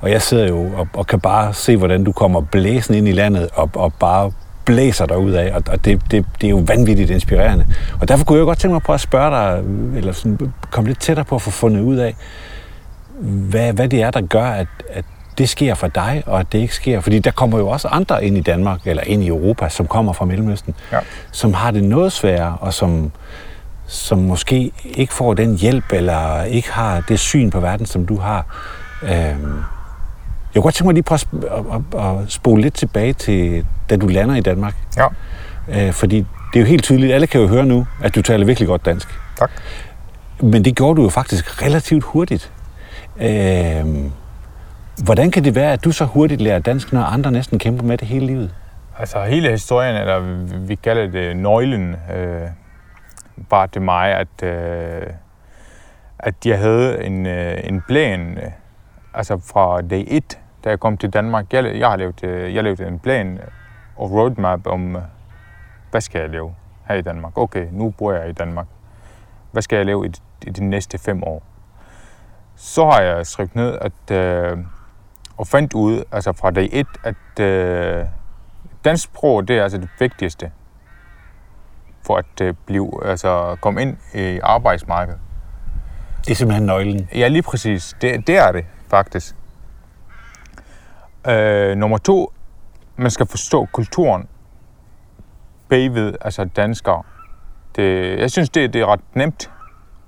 Og 0.00 0.10
jeg 0.10 0.22
sidder 0.22 0.48
jo 0.48 0.70
og, 0.76 0.88
og 0.94 1.06
kan 1.06 1.20
bare 1.20 1.54
se, 1.54 1.76
hvordan 1.76 2.04
du 2.04 2.12
kommer 2.12 2.40
blæsende 2.40 2.98
ind 2.98 3.08
i 3.08 3.12
landet 3.12 3.48
og, 3.54 3.70
og 3.74 3.92
bare 3.94 4.32
blæser 4.64 5.06
dig 5.06 5.18
ud 5.18 5.30
af, 5.32 5.52
og, 5.54 5.84
det, 5.84 6.00
det, 6.10 6.26
det 6.40 6.46
er 6.46 6.50
jo 6.50 6.62
vanvittigt 6.66 7.10
inspirerende. 7.10 7.66
Og 8.00 8.08
derfor 8.08 8.24
kunne 8.24 8.36
jeg 8.36 8.40
jo 8.40 8.46
godt 8.46 8.58
tænke 8.58 8.72
mig 8.72 8.82
på 8.82 8.92
at 8.92 9.00
spørge 9.00 9.30
dig, 9.30 9.62
eller 9.96 10.12
sådan, 10.12 10.52
komme 10.70 10.88
lidt 10.90 11.00
tættere 11.00 11.24
på 11.24 11.34
at 11.34 11.42
få 11.42 11.50
fundet 11.50 11.80
ud 11.80 11.96
af, 11.96 12.14
hvad, 13.20 13.72
hvad 13.72 13.88
det 13.88 14.02
er, 14.02 14.10
der 14.10 14.20
gør, 14.20 14.44
at, 14.44 14.66
at 14.90 15.04
det 15.38 15.48
sker 15.48 15.74
for 15.74 15.86
dig, 15.88 16.22
og 16.26 16.40
at 16.40 16.52
det 16.52 16.58
ikke 16.58 16.74
sker. 16.74 17.00
Fordi 17.00 17.18
der 17.18 17.30
kommer 17.30 17.58
jo 17.58 17.68
også 17.68 17.88
andre 17.88 18.24
ind 18.24 18.36
i 18.36 18.40
Danmark, 18.40 18.80
eller 18.84 19.02
ind 19.06 19.22
i 19.22 19.28
Europa, 19.28 19.68
som 19.68 19.86
kommer 19.86 20.12
fra 20.12 20.24
Mellemøsten, 20.24 20.74
Ja. 20.92 20.98
som 21.32 21.54
har 21.54 21.70
det 21.70 21.84
noget 21.84 22.12
sværere, 22.12 22.56
og 22.60 22.74
som, 22.74 23.12
som 23.86 24.18
måske 24.18 24.72
ikke 24.84 25.12
får 25.14 25.34
den 25.34 25.56
hjælp, 25.58 25.92
eller 25.92 26.42
ikke 26.42 26.72
har 26.72 27.00
det 27.08 27.18
syn 27.20 27.50
på 27.50 27.60
verden, 27.60 27.86
som 27.86 28.06
du 28.06 28.16
har. 28.18 28.46
Øhm, 29.02 29.54
jeg 30.54 30.62
kunne 30.62 30.62
godt 30.62 30.74
tænke 30.74 30.86
mig 30.86 30.94
lige 30.94 31.02
prøve 31.02 31.18
at, 31.50 31.64
at, 31.94 32.00
at, 32.04 32.32
spole 32.32 32.62
lidt 32.62 32.74
tilbage 32.74 33.12
til, 33.12 33.66
da 33.90 33.96
du 33.96 34.06
lander 34.06 34.34
i 34.34 34.40
Danmark. 34.40 34.74
Ja, 34.96 35.06
Øh, 35.68 35.92
fordi 35.92 36.16
det 36.18 36.56
er 36.56 36.60
jo 36.60 36.66
helt 36.66 36.82
tydeligt, 36.84 37.12
alle 37.12 37.26
kan 37.26 37.40
jo 37.40 37.46
høre 37.48 37.64
nu, 37.66 37.86
at 38.04 38.14
du 38.14 38.22
taler 38.22 38.46
virkelig 38.46 38.66
godt 38.68 38.84
dansk. 38.86 39.08
tak. 39.38 39.50
Men 40.40 40.64
det 40.64 40.76
gjorde 40.76 40.96
du 40.96 41.02
jo 41.02 41.08
faktisk 41.08 41.62
relativt 41.62 42.04
hurtigt. 42.04 42.52
Øh, 43.20 43.84
hvordan 45.04 45.30
kan 45.30 45.44
det 45.44 45.54
være, 45.54 45.72
at 45.72 45.84
du 45.84 45.92
så 45.92 46.04
hurtigt 46.04 46.40
lærer 46.40 46.58
dansk, 46.58 46.92
når 46.92 47.02
andre 47.02 47.30
næsten 47.32 47.58
kæmper 47.58 47.84
med 47.84 47.98
det 47.98 48.08
hele 48.08 48.26
livet? 48.26 48.54
Altså 48.98 49.22
hele 49.24 49.50
historien, 49.50 49.96
eller 49.96 50.20
vi- 50.66 50.74
kalder 50.74 51.10
det 51.10 51.36
nøglen, 51.36 51.96
øh, 52.16 52.40
var 53.50 53.66
til 53.66 53.82
mig, 53.82 54.08
at, 54.14 54.42
øh, 54.48 55.02
at 56.18 56.34
jeg 56.44 56.58
havde 56.58 57.04
en, 57.04 57.26
øh, 57.26 57.58
en 57.64 57.82
plan, 57.88 58.38
altså 59.14 59.38
fra 59.38 59.82
dag 59.82 60.04
1, 60.08 60.38
da 60.64 60.68
jeg 60.70 60.80
kom 60.80 60.96
til 60.96 61.10
Danmark. 61.10 61.52
Jeg, 61.52 61.78
jeg 61.78 61.88
har 61.88 61.96
lavet, 61.96 62.24
øh, 62.24 62.54
jeg 62.54 62.64
lavede 62.64 62.86
en 62.86 62.98
plan 62.98 63.40
og 63.96 64.10
roadmap 64.10 64.66
om, 64.66 64.96
øh, 64.96 65.02
hvad 65.90 66.00
skal 66.00 66.20
jeg 66.20 66.30
lave 66.30 66.54
her 66.88 66.94
i 66.94 67.02
Danmark? 67.02 67.38
Okay, 67.38 67.66
nu 67.72 67.90
bor 67.90 68.12
jeg 68.12 68.28
i 68.28 68.32
Danmark. 68.32 68.66
Hvad 69.52 69.62
skal 69.62 69.76
jeg 69.76 69.86
lave 69.86 70.06
i, 70.06 70.08
de- 70.08 70.20
i 70.46 70.50
de 70.50 70.64
næste 70.64 70.98
fem 70.98 71.22
år? 71.22 71.42
Så 72.56 72.84
har 72.90 73.00
jeg 73.00 73.26
skrevet 73.26 73.54
ned, 73.54 73.78
at, 73.80 74.16
øh, 74.16 74.58
og 75.36 75.46
fandt 75.46 75.74
ud, 75.74 76.04
altså 76.12 76.32
fra 76.32 76.50
dag 76.50 76.68
1, 76.72 76.86
at 77.04 77.40
øh, 77.40 78.06
dansk 78.84 79.04
sprog, 79.04 79.48
det 79.48 79.58
er 79.58 79.62
altså 79.62 79.78
det 79.78 79.88
vigtigste 79.98 80.50
for 82.06 82.16
at 82.16 82.40
øh, 82.42 82.54
blive, 82.66 82.92
altså 83.04 83.56
komme 83.60 83.82
ind 83.82 83.96
i 84.14 84.38
arbejdsmarkedet. 84.42 85.20
Det 86.24 86.30
er 86.30 86.34
simpelthen 86.34 86.66
nøglen. 86.66 87.08
Ja, 87.14 87.28
lige 87.28 87.42
præcis. 87.42 87.96
Det, 88.00 88.26
det 88.26 88.38
er 88.38 88.52
det 88.52 88.64
faktisk. 88.92 89.36
Øh, 91.28 91.76
nummer 91.76 91.98
to, 91.98 92.32
man 92.96 93.10
skal 93.10 93.26
forstå 93.26 93.66
kulturen 93.72 94.28
bagved, 95.68 96.14
altså 96.20 96.44
danskere. 96.44 97.02
Det, 97.76 98.18
jeg 98.18 98.30
synes, 98.30 98.50
det, 98.50 98.72
det 98.72 98.80
er 98.80 98.86
ret 98.86 99.00
nemt 99.14 99.50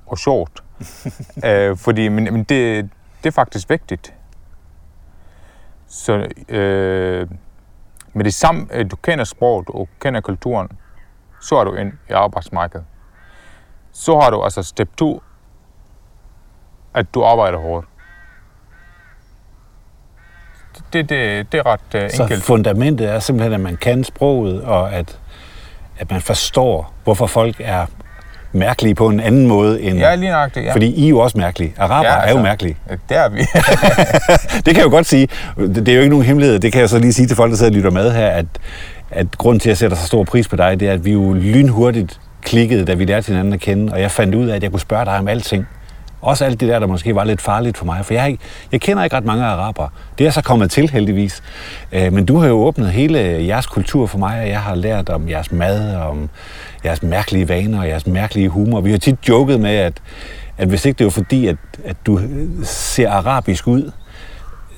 og 0.06 0.18
sjovt. 0.18 0.64
øh, 1.46 1.76
fordi, 1.76 2.08
men, 2.08 2.24
men 2.24 2.44
det, 2.44 2.90
det 3.22 3.26
er 3.26 3.30
faktisk 3.30 3.70
vigtigt. 3.70 4.14
Så 5.86 6.28
øh, 6.48 7.28
med 8.12 8.24
det 8.24 8.34
samme, 8.34 8.66
at 8.70 8.90
du 8.90 8.96
kender 8.96 9.24
sproget 9.24 9.68
og 9.68 9.88
kender 10.00 10.20
kulturen, 10.20 10.68
så 11.40 11.56
er 11.56 11.64
du 11.64 11.74
ind 11.74 11.92
i 12.10 12.12
arbejdsmarkedet. 12.12 12.86
Så 13.92 14.20
har 14.20 14.30
du 14.30 14.42
altså 14.42 14.62
step 14.62 14.96
2, 14.96 15.22
at 16.94 17.14
du 17.14 17.24
arbejder 17.24 17.58
hårdt. 17.58 17.86
Det, 20.92 21.08
det, 21.08 21.52
det 21.52 21.58
er 21.58 21.66
ret 21.66 22.12
Så 22.12 22.22
enkelt. 22.22 22.42
fundamentet 22.42 23.10
er 23.10 23.18
simpelthen, 23.18 23.52
at 23.52 23.60
man 23.60 23.76
kan 23.76 24.04
sproget, 24.04 24.62
og 24.62 24.92
at, 24.92 25.18
at 25.98 26.10
man 26.10 26.20
forstår, 26.20 26.92
hvorfor 27.04 27.26
folk 27.26 27.56
er 27.58 27.86
mærkelige 28.52 28.94
på 28.94 29.08
en 29.08 29.20
anden 29.20 29.46
måde 29.46 29.82
end... 29.82 29.98
Ja, 29.98 30.14
lige 30.14 30.30
nøjagtigt. 30.30 30.66
Ja. 30.66 30.72
Fordi 30.72 30.86
I 30.86 31.04
er 31.04 31.08
jo 31.08 31.18
også 31.18 31.38
mærkelige. 31.38 31.74
Araber 31.78 32.08
Ja, 32.08 32.14
er 32.14 32.20
altså. 32.20 32.36
jo 32.36 32.42
mærkelige. 32.42 32.76
Det 33.08 33.16
er 33.16 33.28
vi. 33.28 33.40
Det 34.64 34.64
kan 34.64 34.76
jeg 34.76 34.84
jo 34.84 34.90
godt 34.90 35.06
sige. 35.06 35.28
Det 35.58 35.76
det 35.76 35.88
er 35.88 35.94
jo 35.94 36.00
ikke 36.00 36.10
nogen 36.10 36.24
hemmelighed. 36.24 36.58
Det 36.58 36.72
kan 36.72 36.80
jeg 36.80 36.88
så 36.88 36.98
lige 36.98 37.12
sige 37.12 37.26
til 37.26 37.36
folk, 37.36 37.50
der 37.50 37.56
sidder 37.56 37.72
og 37.72 37.76
lytter 37.76 37.90
med 37.90 38.12
her, 38.12 38.28
at, 38.28 38.46
at 39.10 39.26
grunden 39.38 39.60
til, 39.60 39.68
at 39.68 39.70
jeg 39.70 39.76
sætter 39.78 39.96
så 39.96 40.06
stor 40.06 40.24
pris 40.24 40.48
på 40.48 40.56
dig, 40.56 40.80
det 40.80 40.88
er, 40.88 40.92
at 40.92 41.04
vi 41.04 41.12
jo 41.12 41.32
lynhurtigt 41.32 42.20
klikkede, 42.42 42.84
da 42.84 42.94
vi 42.94 43.04
lærte 43.04 43.26
hinanden 43.26 43.52
at 43.52 43.60
kende, 43.60 43.92
og 43.92 44.00
jeg 44.00 44.10
fandt 44.10 44.34
ud 44.34 44.48
af, 44.48 44.56
at 44.56 44.62
jeg 44.62 44.70
kunne 44.70 44.80
spørge 44.80 45.04
dig 45.04 45.18
om 45.18 45.28
alting. 45.28 45.68
Også 46.24 46.44
alt 46.44 46.60
det 46.60 46.68
der, 46.68 46.78
der 46.78 46.86
måske 46.86 47.14
var 47.14 47.24
lidt 47.24 47.40
farligt 47.40 47.78
for 47.78 47.84
mig, 47.84 48.04
for 48.04 48.14
jeg, 48.14 48.28
ikke, 48.30 48.42
jeg 48.72 48.80
kender 48.80 49.04
ikke 49.04 49.16
ret 49.16 49.24
mange 49.24 49.44
araber. 49.44 49.88
Det 50.18 50.26
er 50.26 50.30
så 50.30 50.42
kommet 50.42 50.70
til, 50.70 50.90
heldigvis. 50.90 51.42
Øh, 51.92 52.12
Men 52.12 52.26
du 52.26 52.38
har 52.38 52.48
jo 52.48 52.54
åbnet 52.54 52.90
hele 52.92 53.18
jeres 53.46 53.66
kultur 53.66 54.06
for 54.06 54.18
mig, 54.18 54.40
og 54.40 54.48
jeg 54.48 54.60
har 54.60 54.74
lært 54.74 55.08
om 55.08 55.28
jeres 55.28 55.52
mad, 55.52 55.96
om 55.96 56.28
jeres 56.84 57.02
mærkelige 57.02 57.48
vaner 57.48 57.78
og 57.80 57.88
jeres 57.88 58.06
mærkelige 58.06 58.48
humor. 58.48 58.80
Vi 58.80 58.90
har 58.90 58.98
tit 58.98 59.28
joket 59.28 59.60
med, 59.60 59.70
at, 59.70 60.02
at 60.58 60.68
hvis 60.68 60.84
ikke 60.84 60.98
det 60.98 61.04
var 61.04 61.10
fordi, 61.10 61.46
at, 61.46 61.56
at 61.84 61.96
du 62.06 62.20
ser 62.62 63.10
arabisk 63.10 63.66
ud, 63.66 63.90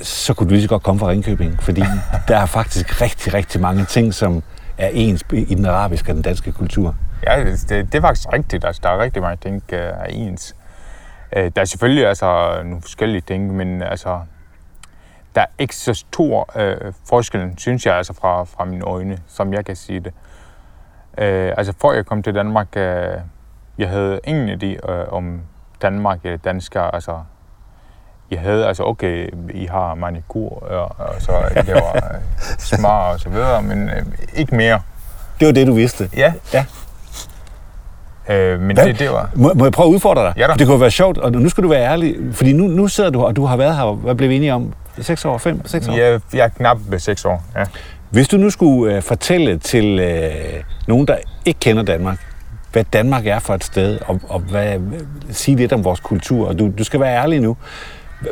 så 0.02 0.34
kunne 0.34 0.48
du 0.48 0.52
lige 0.52 0.62
så 0.62 0.68
godt 0.68 0.82
komme 0.82 0.98
fra 0.98 1.08
Ringkøbing, 1.08 1.62
fordi 1.62 1.82
der 2.28 2.36
er 2.36 2.46
faktisk 2.46 3.00
rigtig, 3.02 3.34
rigtig 3.34 3.60
mange 3.60 3.84
ting, 3.84 4.14
som 4.14 4.42
er 4.78 4.88
ens 4.92 5.24
i 5.32 5.54
den 5.54 5.66
arabiske 5.66 6.10
og 6.10 6.14
den 6.14 6.22
danske 6.22 6.52
kultur. 6.52 6.94
ja, 7.26 7.44
det, 7.44 7.68
det 7.68 7.94
er 7.94 8.00
faktisk 8.00 8.28
rigtigt. 8.32 8.64
Altså, 8.64 8.80
der 8.84 8.90
er 8.90 8.98
rigtig 9.02 9.22
mange 9.22 9.38
ting, 9.42 9.62
der 9.70 9.76
er 9.76 10.04
ens. 10.06 10.54
Øh, 11.32 11.50
Der 11.56 11.60
er 11.60 11.64
selvfølgelig 11.64 12.06
altså, 12.06 12.60
nogle 12.64 12.82
forskellige 12.82 13.20
ting, 13.20 13.56
men 13.56 13.82
altså, 13.82 14.20
der 15.34 15.40
er 15.40 15.46
ikke 15.58 15.76
så 15.76 15.94
stor 15.94 16.50
øh, 16.56 16.92
forskel, 17.08 17.54
synes 17.56 17.86
jeg, 17.86 17.94
altså 17.96 18.12
fra, 18.12 18.44
fra 18.44 18.64
mine 18.64 18.84
øjne, 18.84 19.18
som 19.28 19.52
jeg 19.52 19.64
kan 19.64 19.76
sige 19.76 20.00
det. 20.00 20.12
Øh, 21.18 21.52
altså, 21.56 21.72
før 21.82 21.92
jeg 21.92 22.06
kom 22.06 22.22
til 22.22 22.34
Danmark, 22.34 22.76
øh, 22.76 23.14
jeg 23.78 23.88
havde 23.88 24.20
ingen 24.24 24.48
idé 24.48 24.90
øh, 24.92 25.12
om 25.12 25.40
Danmark 25.82 26.18
eller 26.24 26.38
danskere. 26.38 26.94
Altså, 26.94 27.18
jeg 28.30 28.40
havde 28.40 28.66
altså, 28.66 28.82
okay, 28.84 29.30
I 29.50 29.66
har 29.66 29.94
manikur, 29.94 30.48
og, 30.48 30.96
og 30.98 31.22
så 31.22 31.32
det 31.54 31.74
var 31.74 31.94
øh, 31.94 32.20
smart 32.58 33.14
og 33.14 33.20
så 33.20 33.28
videre, 33.28 33.62
men 33.62 33.88
øh, 33.88 34.06
ikke 34.34 34.56
mere. 34.56 34.80
Det 35.40 35.46
var 35.46 35.52
det, 35.52 35.66
du 35.66 35.72
vidste. 35.74 36.10
Ja. 36.16 36.32
Ja. 36.52 36.64
Øh, 38.28 38.60
men 38.60 38.76
Hvad? 38.76 38.86
det, 38.86 38.98
det 38.98 39.10
var... 39.10 39.30
Må, 39.34 39.52
må 39.54 39.64
jeg 39.64 39.72
prøve 39.72 39.88
at 39.88 39.92
udfordre 39.92 40.22
dig? 40.22 40.32
Ja 40.36 40.46
da. 40.46 40.52
Det 40.52 40.66
kunne 40.66 40.80
være 40.80 40.90
sjovt, 40.90 41.18
og 41.18 41.32
nu 41.32 41.48
skal 41.48 41.64
du 41.64 41.68
være 41.68 41.84
ærlig, 41.84 42.16
fordi 42.32 42.52
nu, 42.52 42.66
nu 42.66 42.88
sidder 42.88 43.10
du 43.10 43.22
og 43.22 43.36
du 43.36 43.44
har 43.44 43.56
været 43.56 43.76
her, 43.76 43.92
hvad 43.92 44.14
blev 44.14 44.30
vi 44.30 44.36
enige 44.36 44.54
om? 44.54 44.72
6 45.00 45.24
år, 45.24 45.38
5, 45.38 45.66
6 45.66 45.88
år? 45.88 45.96
Jeg, 45.96 46.20
jeg 46.32 46.44
er 46.44 46.48
knap 46.48 46.78
ved 46.88 46.98
seks 46.98 47.24
år, 47.24 47.44
ja. 47.56 47.64
Hvis 48.10 48.28
du 48.28 48.36
nu 48.36 48.50
skulle 48.50 48.96
øh, 48.96 49.02
fortælle 49.02 49.58
til 49.58 49.98
øh, 49.98 50.30
nogen, 50.86 51.06
der 51.06 51.16
ikke 51.44 51.60
kender 51.60 51.82
Danmark, 51.82 52.18
hvad 52.72 52.84
Danmark 52.92 53.26
er 53.26 53.38
for 53.38 53.54
et 53.54 53.64
sted, 53.64 53.98
og, 54.06 54.20
og 54.28 54.40
hvad, 54.40 54.80
sige 55.30 55.56
lidt 55.56 55.72
om 55.72 55.84
vores 55.84 56.00
kultur, 56.00 56.48
og 56.48 56.58
du, 56.58 56.70
du 56.78 56.84
skal 56.84 57.00
være 57.00 57.16
ærlig 57.16 57.40
nu. 57.40 57.56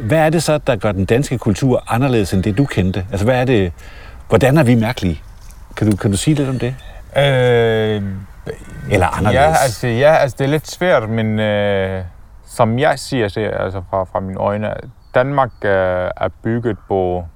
Hvad 0.00 0.18
er 0.18 0.30
det 0.30 0.42
så, 0.42 0.58
der 0.58 0.76
gør 0.76 0.92
den 0.92 1.04
danske 1.04 1.38
kultur 1.38 1.84
anderledes 1.88 2.32
end 2.32 2.42
det, 2.42 2.58
du 2.58 2.64
kendte? 2.64 3.06
Altså, 3.10 3.24
hvad 3.24 3.40
er 3.40 3.44
det, 3.44 3.72
hvordan 4.28 4.58
er 4.58 4.62
vi 4.62 4.74
mærkelige? 4.74 5.20
Kan 5.76 5.90
du, 5.90 5.96
kan 5.96 6.10
du 6.10 6.16
sige 6.16 6.34
lidt 6.34 6.48
om 6.48 6.58
det? 6.58 6.74
Øh, 7.16 8.02
Eller 8.90 9.06
anderledes? 9.06 9.34
Ja, 9.34 9.46
altså, 9.62 9.86
ja, 9.86 10.14
altså 10.14 10.36
det 10.38 10.44
er 10.44 10.48
lidt 10.48 10.70
svært, 10.70 11.08
men 11.08 11.38
øh, 11.38 12.04
som 12.44 12.78
jeg 12.78 12.98
siger, 12.98 13.28
så, 13.28 13.40
altså 13.40 13.82
fra, 13.90 14.04
fra 14.04 14.20
mine 14.20 14.38
øjne, 14.40 14.74
Danmark 15.14 15.50
øh, 15.62 16.10
er 16.16 16.28
bygget 16.42 16.78
på, 16.88 17.26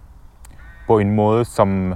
på 0.87 0.99
en 0.99 1.11
måde, 1.11 1.45
som, 1.45 1.95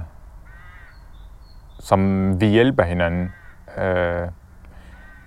som 1.79 2.41
vi 2.41 2.45
hjælper 2.45 2.83
hinanden. 2.83 3.33
Øh, 3.77 4.27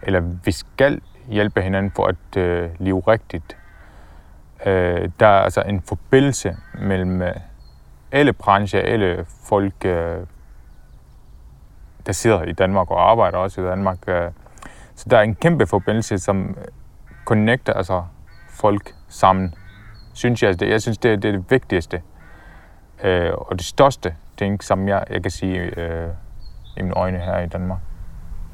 eller 0.03 0.21
vi 0.21 0.53
skal 0.53 1.01
hjælpe 1.29 1.63
hinanden 1.63 1.93
for 1.97 2.07
at 2.07 2.37
øh, 2.37 2.71
leve 2.79 3.03
rigtigt. 3.09 3.57
Øh, 4.67 5.11
der 5.21 5.27
er 5.27 5.41
altså 5.41 5.61
en 5.63 5.83
forbindelse 5.89 6.57
mellem 6.75 7.23
øh, 7.23 7.35
alle 8.13 8.33
brancher, 8.33 8.81
alle 8.81 9.27
folk, 9.49 9.85
øh, 9.85 10.17
der 12.07 12.13
sidder 12.13 12.43
i 12.43 12.53
Danmark 12.53 12.91
og 12.91 13.11
arbejder 13.11 13.39
også 13.39 13.61
i 13.61 13.65
Danmark. 13.65 13.99
Øh, 14.07 14.31
så 14.97 15.07
der 15.11 15.19
er 15.19 15.23
en 15.23 15.35
kæmpe 15.35 15.67
forbindelse, 15.67 16.19
som 16.19 16.57
connecter 17.25 17.73
altså 17.73 18.03
folk 18.51 18.95
sammen. 19.09 19.55
Synes 20.15 20.43
jeg, 20.43 20.61
det, 20.61 20.69
jeg 20.71 20.83
synes, 20.83 20.99
det 20.99 21.13
er 21.13 21.17
det, 21.17 21.45
vigtigste. 21.51 22.03
Øh, 23.05 23.33
og 23.35 23.59
det 23.59 23.65
største 23.67 24.15
ting, 24.39 24.65
som 24.65 24.89
jeg, 24.89 25.05
jeg 25.11 25.23
kan 25.23 25.31
sige 25.31 25.59
øh, 25.59 26.09
i 26.77 26.83
mine 26.83 26.95
øjne 26.97 27.19
her 27.19 27.39
i 27.41 27.47
Danmark. 27.47 27.79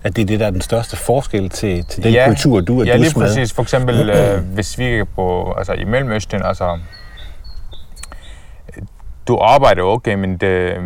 At 0.04 0.16
det 0.16 0.22
er 0.22 0.26
det, 0.26 0.40
der 0.40 0.46
er 0.46 0.50
den 0.50 0.60
største 0.60 0.96
forskel 0.96 1.48
til, 1.50 1.84
til 1.84 2.04
den 2.04 2.12
ja, 2.12 2.26
kultur, 2.26 2.60
du 2.60 2.80
er 2.80 2.84
Ja, 2.84 2.96
lige 2.96 3.12
med. 3.18 3.26
præcis. 3.26 3.52
For 3.52 3.62
eksempel, 3.62 4.10
øh, 4.16 4.44
hvis 4.54 4.78
vi 4.78 4.84
er 4.84 5.04
på, 5.04 5.52
altså 5.58 5.72
i 5.72 5.84
Mellemøsten, 5.84 6.42
altså, 6.42 6.78
du 9.28 9.38
arbejder 9.38 9.82
okay, 9.82 10.14
men 10.14 10.36
det, 10.36 10.78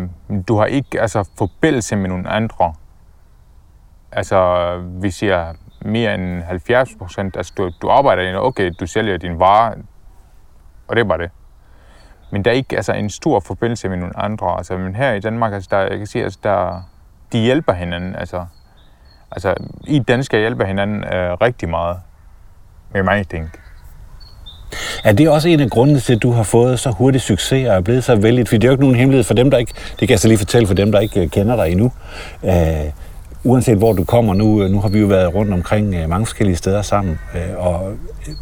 du 0.47 0.57
har 0.57 0.65
ikke 0.65 1.01
altså, 1.01 1.29
forbindelse 1.37 1.95
med 1.95 2.09
nogle 2.09 2.29
andre. 2.29 2.73
Altså, 4.11 4.77
vi 5.01 5.11
siger 5.11 5.53
mere 5.81 6.15
end 6.15 6.43
70 6.43 6.95
procent, 6.99 7.37
altså 7.37 7.53
du, 7.57 7.71
du 7.81 7.89
arbejder, 7.89 8.37
okay, 8.37 8.71
du 8.79 8.87
sælger 8.87 9.17
din 9.17 9.39
vare, 9.39 9.75
og 10.87 10.95
det 10.95 11.01
er 11.01 11.07
bare 11.07 11.17
det. 11.17 11.31
Men 12.31 12.45
der 12.45 12.51
er 12.51 12.55
ikke 12.55 12.75
altså, 12.75 12.93
en 12.93 13.09
stor 13.09 13.39
forbindelse 13.39 13.89
med 13.89 13.97
nogle 13.97 14.17
andre. 14.19 14.57
Altså, 14.57 14.77
men 14.77 14.95
her 14.95 15.13
i 15.13 15.19
Danmark, 15.19 15.53
altså, 15.53 15.67
der, 15.71 15.79
jeg 15.79 15.97
kan 15.97 16.07
sige, 16.07 16.23
altså, 16.23 16.39
der, 16.43 16.81
de 17.31 17.39
hjælper 17.39 17.73
hinanden. 17.73 18.15
Altså, 18.15 18.45
altså, 19.31 19.55
I 19.83 19.99
danskere 19.99 20.41
hjælper 20.41 20.65
hinanden 20.65 21.03
øh, 21.03 21.33
rigtig 21.33 21.69
meget 21.69 21.97
med 22.93 23.03
mange 23.03 23.23
ting. 23.23 23.51
Er 25.03 25.11
det 25.11 25.29
også 25.29 25.49
en 25.49 25.59
af 25.59 25.69
grundene 25.69 25.99
til, 25.99 26.13
at 26.13 26.23
du 26.23 26.31
har 26.31 26.43
fået 26.43 26.79
så 26.79 26.89
hurtig 26.89 27.21
succes 27.21 27.67
og 27.67 27.75
er 27.75 27.81
blevet 27.81 28.03
så 28.03 28.15
vældig? 28.15 28.47
For 28.47 28.55
det 28.55 28.63
er 28.63 28.67
jo 28.67 28.73
ikke 28.73 28.83
nogen 28.83 28.95
hemmelighed 28.95 29.23
for 29.23 29.33
dem, 29.33 29.51
der 29.51 29.57
ikke... 29.57 29.73
Det 29.89 29.99
kan 29.99 30.09
jeg 30.09 30.19
så 30.19 30.27
lige 30.27 30.37
fortælle 30.37 30.67
for 30.67 30.73
dem, 30.73 30.91
der 30.91 30.99
ikke 30.99 31.21
øh, 31.21 31.29
kender 31.29 31.55
dig 31.55 31.71
endnu. 31.71 31.91
Øh, 32.43 32.51
uanset 33.43 33.77
hvor 33.77 33.93
du 33.93 34.03
kommer 34.03 34.33
nu, 34.33 34.63
øh, 34.63 34.71
nu 34.71 34.81
har 34.81 34.89
vi 34.89 34.99
jo 34.99 35.07
været 35.07 35.35
rundt 35.35 35.53
omkring 35.53 35.95
øh, 35.95 36.09
mange 36.09 36.25
forskellige 36.25 36.55
steder 36.55 36.81
sammen, 36.81 37.19
og 37.57 37.91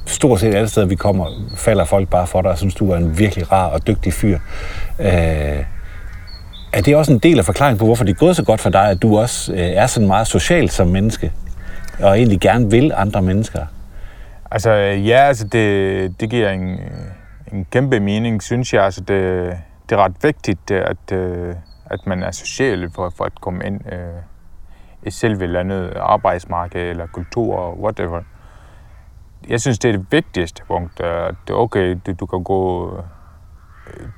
stort 0.05 0.39
set 0.39 0.55
alle 0.55 0.69
steder, 0.69 0.87
vi 0.87 0.95
kommer, 0.95 1.25
falder 1.57 1.85
folk 1.85 2.09
bare 2.09 2.27
for 2.27 2.41
dig 2.41 2.51
og 2.51 2.57
synes, 2.57 2.75
du 2.75 2.91
er 2.91 2.97
en 2.97 3.19
virkelig 3.19 3.51
rar 3.51 3.67
og 3.67 3.87
dygtig 3.87 4.13
fyr. 4.13 4.39
Øh, 4.99 5.63
er 6.73 6.81
det 6.81 6.95
også 6.95 7.11
en 7.11 7.19
del 7.19 7.39
af 7.39 7.45
forklaringen 7.45 7.79
på, 7.79 7.85
hvorfor 7.85 8.03
det 8.03 8.11
er 8.11 8.17
gået 8.17 8.35
så 8.35 8.43
godt 8.43 8.61
for 8.61 8.69
dig, 8.69 8.89
at 8.89 9.01
du 9.01 9.17
også 9.17 9.53
uh, 9.53 9.59
er 9.59 9.87
sådan 9.87 10.07
meget 10.07 10.27
social 10.27 10.69
som 10.69 10.87
menneske, 10.87 11.31
og 11.99 12.17
egentlig 12.17 12.39
gerne 12.39 12.71
vil 12.71 12.91
andre 12.95 13.21
mennesker? 13.21 13.61
Altså, 14.51 14.71
ja, 14.71 15.17
altså 15.17 15.47
det, 15.47 16.19
det 16.19 16.29
giver 16.29 16.49
en, 16.49 16.79
en 17.53 17.65
kæmpe 17.65 17.99
mening, 17.99 18.43
synes 18.43 18.73
jeg. 18.73 18.83
Altså, 18.83 19.01
det, 19.01 19.57
det 19.89 19.95
er 19.95 20.03
ret 20.03 20.15
vigtigt, 20.21 20.71
at, 20.71 21.11
øh, 21.11 21.55
at 21.85 22.07
man 22.07 22.23
er 22.23 22.31
social 22.31 22.91
for, 22.95 23.09
for 23.17 23.25
at 23.25 23.41
komme 23.41 23.65
ind 23.65 23.93
øh, 23.93 24.21
i 25.03 25.11
selve 25.11 25.47
landet 25.47 25.93
arbejdsmarked 25.95 26.89
eller 26.89 27.07
kultur, 27.07 27.73
whatever. 27.79 28.21
Jeg 29.49 29.61
synes, 29.61 29.79
det 29.79 29.89
er 29.89 29.97
det 29.97 30.05
vigtigste 30.11 30.63
punkt. 30.67 30.99
At 30.99 31.35
det 31.47 31.53
er 31.53 31.57
okay, 31.57 31.97
du, 32.05 32.13
du 32.13 32.25
kan 32.25 32.43
gå, 32.43 32.91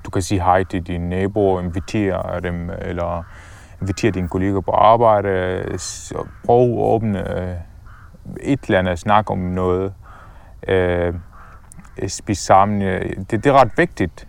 du 0.05 0.09
kan 0.09 0.21
sige 0.21 0.41
hej 0.41 0.63
til 0.63 0.87
dine 0.87 1.09
naboer, 1.09 1.61
invitere 1.61 2.39
dem, 2.39 2.69
eller 2.81 3.23
invitere 3.81 4.11
dine 4.11 4.27
kolleger 4.27 4.61
på 4.61 4.71
arbejde, 4.71 5.63
prøv 6.45 6.61
at 6.61 6.77
åbne 6.77 7.41
øh, 7.41 7.55
et 8.41 8.63
eller 8.63 8.79
andet, 8.79 8.99
snakke 8.99 9.31
om 9.31 9.37
noget 9.37 9.93
øh, 10.67 11.13
spise 12.07 12.43
sammen. 12.43 12.81
Det, 12.81 13.31
det 13.31 13.45
er 13.45 13.53
ret 13.53 13.71
vigtigt. 13.77 14.27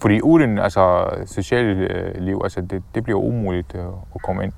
Fordi 0.00 0.20
uden 0.20 0.58
altså, 0.58 1.10
sociale 1.26 1.70
øh, 1.70 2.22
liv, 2.22 2.40
altså, 2.44 2.60
det, 2.60 2.82
det 2.94 3.04
bliver 3.04 3.18
umuligt 3.18 3.74
øh, 3.74 3.84
at 4.14 4.22
komme 4.22 4.44
ind. 4.44 4.52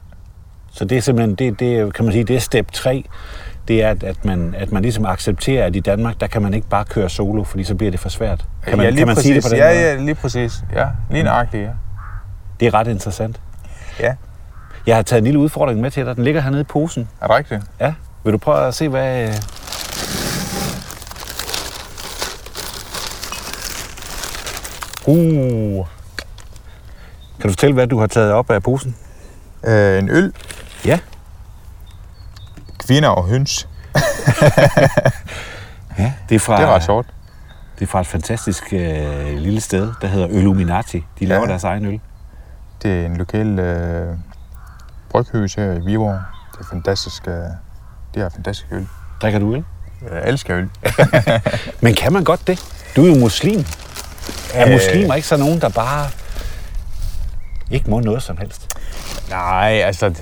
Så 0.73 0.85
det 0.85 0.99
er 0.99 1.03
simpelthen, 1.03 1.35
det, 1.35 1.61
det, 1.61 1.95
kan 1.95 2.05
man 2.05 2.13
sige, 2.13 2.25
det 2.25 2.37
er 2.37 2.41
step 2.41 2.73
3. 2.73 3.05
Det 3.69 3.83
er, 3.83 3.91
at, 3.91 4.03
at, 4.03 4.25
man, 4.25 4.55
at 4.59 4.73
man 4.73 4.83
ligesom 4.83 5.07
accepterer, 5.07 5.67
at 5.67 5.77
i 5.77 5.81
Danmark, 5.81 6.21
der 6.21 6.27
kan 6.27 6.43
man 6.43 6.55
ikke 6.55 6.69
bare 6.69 6.85
køre 6.85 7.09
solo, 7.09 7.45
fordi 7.45 7.65
så 7.65 7.75
bliver 7.75 7.91
det 7.91 8.01
for 8.01 8.09
svært. 8.09 8.45
Kan 8.67 8.79
man, 8.79 8.87
ja, 8.87 8.97
kan 8.97 9.07
man 9.07 9.17
præcis. 9.17 9.23
sige 9.27 9.35
det 9.35 9.43
på 9.43 9.49
den 9.49 9.59
ja, 9.59 9.65
måde? 9.65 9.81
Ja, 9.81 9.97
lige 9.97 10.15
præcis. 10.15 10.65
Ja, 10.73 10.87
lige 11.11 11.23
nøjagtigt, 11.23 11.63
ja. 11.63 11.71
Det 12.61 12.69
er 12.69 12.75
ret 12.75 12.87
interessant. 12.87 13.41
Ja. 14.01 14.15
Jeg 14.87 14.97
har 14.97 15.03
taget 15.03 15.19
en 15.19 15.25
lille 15.25 15.41
udfordring 15.41 15.81
med 15.81 15.91
til 15.91 16.07
dig. 16.07 16.17
Den 16.17 16.25
ligger 16.25 16.41
hernede 16.41 16.61
i 16.61 16.65
posen. 16.65 17.09
Er 17.21 17.27
det 17.27 17.37
rigtigt? 17.37 17.63
Ja. 17.81 17.95
Vil 18.25 18.33
du 18.33 18.39
prøve 18.39 18.67
at 18.67 18.75
se, 18.75 18.89
hvad, 18.89 19.29
Uh. 25.07 25.87
Kan 27.41 27.49
du 27.49 27.53
fortælle, 27.53 27.75
hvad 27.75 27.87
du 27.87 27.99
har 27.99 28.07
taget 28.07 28.33
op 28.33 28.51
af 28.51 28.63
posen? 28.63 28.97
Øh, 29.65 29.99
en 29.99 30.11
øl. 30.11 30.33
Ja. 30.85 30.99
Kvinder 32.79 33.09
og 33.09 33.25
høns. 33.25 33.69
ja, 35.99 36.13
det 36.29 36.35
er 36.35 36.39
fra... 36.39 36.57
Det 36.57 36.65
er 36.65 36.75
ret 36.75 36.85
sjovt. 36.85 37.07
Det 37.79 37.83
er 37.83 37.91
fra 37.91 38.01
et 38.01 38.07
fantastisk 38.07 38.73
øh, 38.73 39.37
lille 39.37 39.61
sted, 39.61 39.93
der 40.01 40.07
hedder 40.07 40.29
Illuminati. 40.29 41.05
De 41.21 41.27
laver 41.27 41.43
ja. 41.43 41.49
deres 41.49 41.65
egen 41.65 41.87
øl. 41.87 42.01
Det 42.83 43.01
er 43.01 43.07
en 43.07 43.17
lokal 43.17 43.59
øh, 43.59 44.17
bryghus 45.11 45.55
her 45.55 45.73
i 45.73 45.81
Viborg. 45.81 46.21
Det 46.53 46.61
er 46.61 46.65
fantastisk. 46.71 47.29
Øh, 47.29 47.35
det 48.15 48.23
er 48.23 48.29
fantastisk 48.29 48.73
øl. 48.73 48.89
Drikker 49.23 49.39
du 49.39 49.55
øl? 49.55 49.65
Jeg 50.13 50.29
elsker 50.29 50.57
øl. 50.57 50.71
Men 51.83 51.95
kan 51.95 52.13
man 52.13 52.25
godt 52.25 52.47
det? 52.47 52.65
Du 52.97 53.05
er 53.05 53.09
jo 53.09 53.15
muslim. 53.15 53.65
Er 54.55 54.67
øh, 54.67 54.73
muslimer 54.73 55.15
ikke 55.15 55.29
så 55.29 55.37
nogen, 55.37 55.61
der 55.61 55.69
bare 55.69 56.11
ikke 57.71 57.91
må 57.91 58.01
noget 58.01 58.23
som 58.23 58.37
helst? 58.37 58.77
Nej, 59.31 59.73
altså 59.85 60.15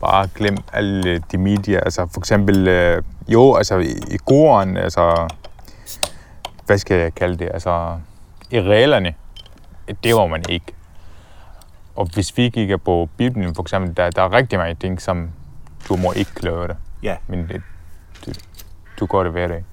bare 0.00 0.28
glem 0.34 0.56
alle 0.72 1.18
de 1.18 1.38
medier. 1.38 1.80
Altså 1.80 2.08
for 2.12 2.20
eksempel, 2.20 2.68
øh, 2.68 3.02
jo, 3.28 3.54
altså 3.56 3.78
i, 3.78 4.16
Koran, 4.26 4.76
altså, 4.76 5.28
hvad 6.66 6.78
skal 6.78 6.96
jeg 6.96 7.14
kalde 7.14 7.38
det? 7.38 7.50
Altså, 7.54 7.98
i 8.50 8.60
reglerne, 8.60 9.14
det 10.04 10.14
var 10.14 10.26
man 10.26 10.44
ikke. 10.48 10.66
Og 11.96 12.08
hvis 12.14 12.36
vi 12.36 12.48
kigger 12.48 12.76
på 12.76 13.08
Bibelen, 13.16 13.54
for 13.54 13.62
eksempel, 13.62 13.96
der, 13.96 14.10
der 14.10 14.22
er 14.22 14.32
rigtig 14.32 14.58
mange 14.58 14.74
ting, 14.74 15.02
som 15.02 15.30
du 15.88 15.96
må 15.96 16.12
ikke 16.12 16.34
klare 16.34 16.68
det. 16.68 16.76
Ja. 17.02 17.16
Men 17.26 17.48
det, 17.48 17.62
det, 18.24 18.38
du 19.00 19.06
gør 19.06 19.22
det 19.22 19.32
hver 19.32 19.48
dag. 19.48 19.64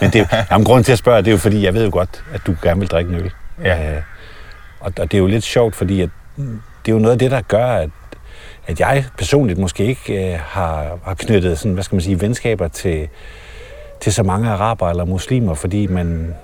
Men 0.00 0.10
det, 0.10 0.28
jamen, 0.50 0.64
grunden 0.64 0.84
til 0.84 0.92
at 0.92 0.98
spørge, 0.98 1.18
det 1.18 1.28
er 1.28 1.32
jo 1.32 1.38
fordi, 1.38 1.64
jeg 1.64 1.74
ved 1.74 1.84
jo 1.84 1.90
godt, 1.92 2.24
at 2.34 2.40
du 2.46 2.56
gerne 2.62 2.80
vil 2.80 2.88
drikke 2.88 3.08
en 3.10 3.14
øl. 3.20 3.32
Ja. 3.64 3.94
Øh, 3.94 4.02
og, 4.80 4.92
og 4.98 5.12
det 5.12 5.14
er 5.14 5.18
jo 5.18 5.26
lidt 5.26 5.44
sjovt, 5.44 5.74
fordi 5.76 6.00
at, 6.00 6.10
mm, 6.36 6.60
det 6.86 6.92
er 6.92 6.96
jo 6.96 6.98
noget 6.98 7.12
af 7.12 7.18
det, 7.18 7.30
der 7.30 7.40
gør, 7.40 7.66
at, 7.66 7.90
at 8.66 8.80
jeg 8.80 9.04
personligt 9.18 9.58
måske 9.58 9.84
ikke 9.84 10.32
øh, 10.32 10.38
har, 10.46 10.98
har 11.04 11.14
knyttet 11.14 11.58
sådan, 11.58 11.72
hvad 11.72 11.82
skal 11.82 11.96
man 11.96 12.02
sige, 12.02 12.20
venskaber 12.20 12.68
til, 12.68 13.08
til 14.00 14.12
så 14.12 14.22
mange 14.22 14.50
araber 14.50 14.90
eller 14.90 15.04
muslimer, 15.04 15.54
fordi 15.54 15.86
man, 15.86 16.34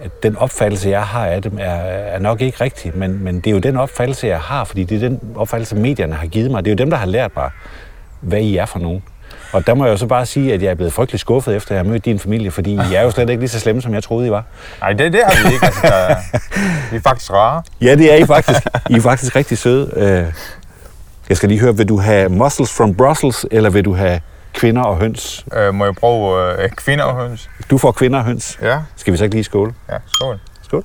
at 0.00 0.22
den 0.22 0.36
opfattelse, 0.36 0.88
jeg 0.88 1.02
har 1.02 1.26
af 1.26 1.42
dem, 1.42 1.58
er, 1.58 1.74
er 1.74 2.18
nok 2.18 2.40
ikke 2.40 2.64
rigtig, 2.64 2.92
men, 2.98 3.24
men 3.24 3.36
det 3.36 3.46
er 3.46 3.50
jo 3.50 3.58
den 3.58 3.76
opfattelse, 3.76 4.26
jeg 4.26 4.40
har, 4.40 4.64
fordi 4.64 4.84
det 4.84 4.96
er 4.96 5.08
den 5.08 5.20
opfattelse, 5.36 5.76
medierne 5.76 6.14
har 6.14 6.26
givet 6.26 6.50
mig. 6.50 6.64
Det 6.64 6.70
er 6.70 6.74
jo 6.74 6.78
dem, 6.78 6.90
der 6.90 6.96
har 6.96 7.06
lært 7.06 7.30
mig, 7.36 7.50
hvad 8.20 8.40
I 8.40 8.56
er 8.56 8.66
for 8.66 8.78
nogen. 8.78 9.02
Og 9.52 9.66
der 9.66 9.74
må 9.74 9.84
jeg 9.84 9.92
jo 9.92 9.96
så 9.96 10.06
bare 10.06 10.26
sige, 10.26 10.54
at 10.54 10.62
jeg 10.62 10.70
er 10.70 10.74
blevet 10.74 10.92
frygtelig 10.92 11.20
skuffet, 11.20 11.56
efter 11.56 11.74
jeg 11.74 11.84
har 11.84 11.90
mødt 11.90 12.04
din 12.04 12.18
familie, 12.18 12.50
fordi 12.50 12.72
I 12.74 12.94
er 12.94 13.02
jo 13.02 13.10
slet 13.10 13.28
ikke 13.30 13.40
lige 13.40 13.50
så 13.50 13.60
slemme, 13.60 13.82
som 13.82 13.94
jeg 13.94 14.02
troede, 14.02 14.26
I 14.26 14.30
var. 14.30 14.44
Nej, 14.80 14.92
det, 14.92 15.12
det 15.12 15.20
har 15.26 15.48
vi 15.48 15.54
ikke. 15.54 15.66
Altså, 15.66 15.80
der, 15.82 16.16
vi 16.90 16.96
er 16.96 17.00
faktisk 17.00 17.32
rare. 17.32 17.62
Ja, 17.80 17.94
det 17.94 18.12
er 18.12 18.16
I 18.16 18.26
faktisk. 18.26 18.60
I 18.90 18.94
er 18.94 19.00
faktisk 19.00 19.36
rigtig 19.36 19.58
søde. 19.58 19.90
Øh, 19.96 20.32
jeg 21.28 21.36
skal 21.36 21.48
lige 21.48 21.60
høre, 21.60 21.76
vil 21.76 21.88
du 21.88 21.98
have 21.98 22.28
muscles 22.28 22.76
from 22.76 22.94
Brussels, 22.94 23.46
eller 23.50 23.70
vil 23.70 23.84
du 23.84 23.94
have 23.94 24.20
kvinder 24.54 24.82
og 24.82 24.96
høns? 24.96 25.44
Øh, 25.56 25.74
må 25.74 25.84
jeg 25.84 25.94
prøve 25.94 26.62
øh, 26.62 26.70
kvinder 26.70 27.04
og 27.04 27.28
høns? 27.28 27.50
Du 27.70 27.78
får 27.78 27.92
kvinder 27.92 28.18
og 28.18 28.24
høns. 28.24 28.58
Ja. 28.62 28.78
Skal 28.96 29.12
vi 29.12 29.18
så 29.18 29.24
ikke 29.24 29.36
lige 29.36 29.44
skåle? 29.44 29.72
Ja, 29.90 29.96
skål. 30.06 30.38
Skål. 30.62 30.84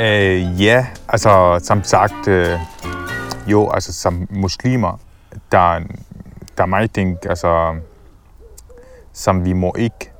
Øh, 0.00 0.62
ja, 0.62 0.86
altså 1.08 1.60
som 1.62 1.82
sagt, 1.82 2.28
øh, 2.28 2.58
jo, 3.46 3.70
altså 3.70 3.92
som 3.92 4.28
muslimer, 4.30 5.00
der, 5.52 5.80
der 6.56 6.62
er 6.62 6.66
mange 6.66 6.88
ting, 6.88 7.18
altså, 7.28 7.76
som 9.12 9.44
vi 9.44 9.52
må 9.52 9.74
ikke 9.78 10.12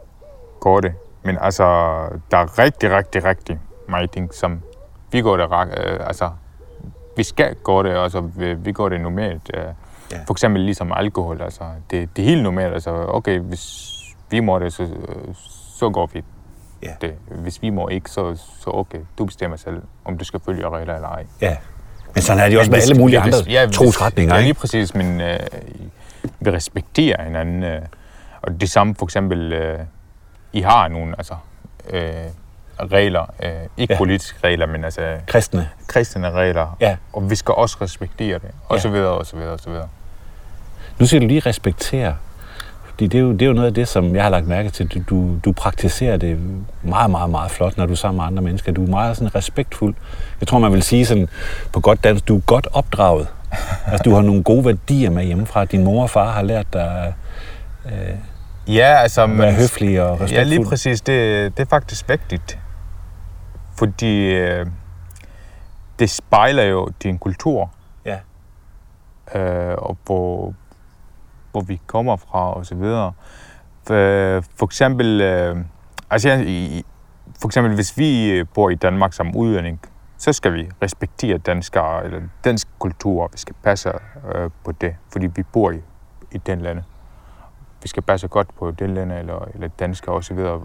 gøre 0.60 0.80
det. 0.80 0.94
Men 1.22 1.38
altså, 1.40 1.64
der 2.30 2.36
er 2.36 2.58
rigtig, 2.58 2.90
rigtig, 2.90 3.24
rigtig 3.24 3.58
mange 3.88 4.06
ting, 4.06 4.34
som 4.34 4.62
vi 5.12 5.20
går 5.20 5.36
det, 5.36 5.44
øh, 5.52 6.06
altså, 6.06 6.30
vi 7.16 7.22
skal 7.22 7.56
gøre 7.64 7.82
det, 7.82 8.02
altså, 8.02 8.20
vi, 8.20 8.54
vi 8.54 8.72
går 8.72 8.88
det 8.88 9.00
normalt. 9.00 9.50
Øh. 9.54 9.64
Ja. 10.12 10.18
For 10.26 10.34
eksempel 10.34 10.62
ligesom 10.62 10.92
alkohol, 10.92 11.42
altså, 11.42 11.64
det, 11.90 12.16
det 12.16 12.22
er 12.22 12.28
helt 12.28 12.42
normalt, 12.42 12.74
altså, 12.74 13.06
okay, 13.08 13.38
hvis 13.38 13.92
vi 14.30 14.40
må 14.40 14.58
det, 14.58 14.72
så, 14.72 14.88
så 15.78 15.90
går 15.90 16.10
vi 16.12 16.24
Ja. 16.82 16.90
Det, 17.00 17.14
hvis 17.30 17.62
vi 17.62 17.70
må 17.70 17.88
ikke, 17.88 18.10
så, 18.10 18.36
så 18.60 18.70
okay, 18.70 18.98
du 19.18 19.24
bestemmer 19.24 19.56
selv, 19.56 19.82
om 20.04 20.18
du 20.18 20.24
skal 20.24 20.40
følge 20.46 20.68
regler 20.68 20.94
eller 20.94 21.08
ej. 21.08 21.26
Ja. 21.40 21.56
Men 22.14 22.22
sådan 22.22 22.42
er 22.44 22.48
det 22.48 22.58
også 22.58 22.70
med 22.70 22.78
vi- 22.78 22.82
alle 22.82 22.94
mulige 23.00 23.18
ja, 23.18 23.24
andre 23.24 23.38
ja, 23.48 23.66
trosretninger, 23.72 24.34
Ja, 24.34 24.40
lige 24.42 24.54
præcis, 24.54 24.94
men 24.94 25.20
øh, 25.20 25.38
vi 26.40 26.50
respekterer 26.50 27.24
hinanden. 27.24 27.62
Øh, 27.62 27.82
og 28.42 28.60
det 28.60 28.70
samme 28.70 28.94
for 28.98 29.06
eksempel, 29.06 29.52
øh, 29.52 29.78
I 30.52 30.60
har 30.60 30.88
nogle 30.88 31.14
altså, 31.18 31.34
øh, 31.90 32.12
regler, 32.80 33.26
øh, 33.42 33.50
ikke 33.76 33.92
ja. 33.94 33.98
politiske 33.98 34.38
regler, 34.44 34.66
men 34.66 34.84
altså 34.84 35.16
Kristne. 35.26 35.68
kristne 35.86 36.30
regler, 36.30 36.76
Ja. 36.80 36.96
og 37.12 37.30
vi 37.30 37.34
skal 37.34 37.54
også 37.54 37.76
respektere 37.80 38.38
det, 38.38 38.50
og 38.68 38.76
Ja. 38.76 38.82
så 38.82 38.88
videre, 38.88 39.08
og 39.12 39.26
så 39.26 39.36
videre, 39.36 39.52
og 39.52 39.60
så 39.60 39.70
videre. 39.70 39.88
Nu 40.98 41.06
siger 41.06 41.20
du 41.20 41.26
lige 41.26 41.40
respektere. 41.40 42.16
Fordi 42.96 43.06
det 43.06 43.18
er, 43.18 43.22
jo, 43.22 43.32
det 43.32 43.42
er 43.42 43.46
jo 43.46 43.52
noget 43.52 43.66
af 43.68 43.74
det, 43.74 43.88
som 43.88 44.14
jeg 44.14 44.22
har 44.22 44.30
lagt 44.30 44.46
mærke 44.46 44.70
til. 44.70 44.88
Du, 44.88 45.00
du, 45.10 45.38
du 45.44 45.52
praktiserer 45.52 46.16
det 46.16 46.38
meget, 46.82 47.10
meget, 47.10 47.30
meget 47.30 47.50
flot, 47.50 47.76
når 47.76 47.86
du 47.86 47.92
er 47.92 47.96
sammen 47.96 48.16
med 48.16 48.24
andre 48.24 48.42
mennesker. 48.42 48.72
Du 48.72 48.84
er 48.84 48.88
meget 48.88 49.16
sådan 49.16 49.34
respektfuld. 49.34 49.94
Jeg 50.40 50.48
tror, 50.48 50.58
man 50.58 50.72
vil 50.72 50.82
sige 50.82 51.06
sådan 51.06 51.28
på 51.72 51.80
godt 51.80 52.04
dansk, 52.04 52.28
du 52.28 52.36
er 52.36 52.40
godt 52.40 52.66
opdraget. 52.72 53.28
Altså, 53.86 54.02
du 54.04 54.14
har 54.14 54.22
nogle 54.22 54.42
gode 54.42 54.64
værdier 54.64 55.10
med 55.10 55.24
hjemmefra. 55.24 55.64
Din 55.64 55.84
mor 55.84 56.02
og 56.02 56.10
far 56.10 56.32
har 56.32 56.42
lært 56.42 56.72
dig 56.72 57.14
øh, 57.86 57.92
Ja, 58.74 58.96
altså... 59.02 59.22
at 59.22 59.38
være 59.38 59.52
høflig 59.52 60.02
og 60.02 60.10
respektfuld. 60.12 60.38
Ja, 60.38 60.42
lige 60.42 60.64
præcis. 60.64 61.00
Det, 61.00 61.56
det 61.56 61.62
er 61.62 61.68
faktisk 61.70 62.08
vigtigt. 62.08 62.58
Fordi 63.78 64.24
øh, 64.24 64.66
det 65.98 66.10
spejler 66.10 66.62
jo 66.62 66.88
din 67.02 67.18
kultur, 67.18 67.70
Ja. 68.06 68.18
øh, 69.40 69.74
og 69.78 69.96
hvor, 70.06 70.54
hvor 71.56 71.64
vi 71.64 71.80
kommer 71.86 72.16
fra 72.16 72.52
og 72.54 72.66
så 72.66 72.74
videre. 72.74 73.12
For, 73.86 73.94
for 74.58 74.64
eksempel, 74.64 75.20
øh, 75.20 75.56
altså, 76.10 76.30
i- 76.46 76.84
for 77.40 77.48
eksempel, 77.48 77.74
hvis 77.74 77.98
vi 77.98 78.30
øh, 78.30 78.46
bor 78.54 78.70
i 78.70 78.74
Danmark 78.74 79.12
som 79.12 79.36
udlænding, 79.36 79.80
så 80.18 80.32
skal 80.32 80.52
vi 80.54 80.68
respektere 80.82 81.38
danskere, 81.38 82.04
eller 82.04 82.20
dansk 82.44 82.68
kultur. 82.78 83.28
Vi 83.32 83.38
skal 83.38 83.54
passe 83.62 83.92
øh, 84.34 84.50
på 84.64 84.72
det, 84.72 84.96
fordi 85.12 85.26
vi 85.26 85.42
bor 85.42 85.70
i, 85.70 85.80
i 86.32 86.38
den 86.38 86.60
lande. 86.60 86.82
Vi 87.82 87.88
skal 87.88 88.02
passe 88.02 88.28
godt 88.28 88.48
på 88.58 88.70
den 88.70 88.94
lande, 88.94 89.18
eller, 89.18 89.48
eller 89.54 89.68
danskere 89.68 90.14
og 90.14 90.24
så 90.24 90.34
videre. 90.34 90.60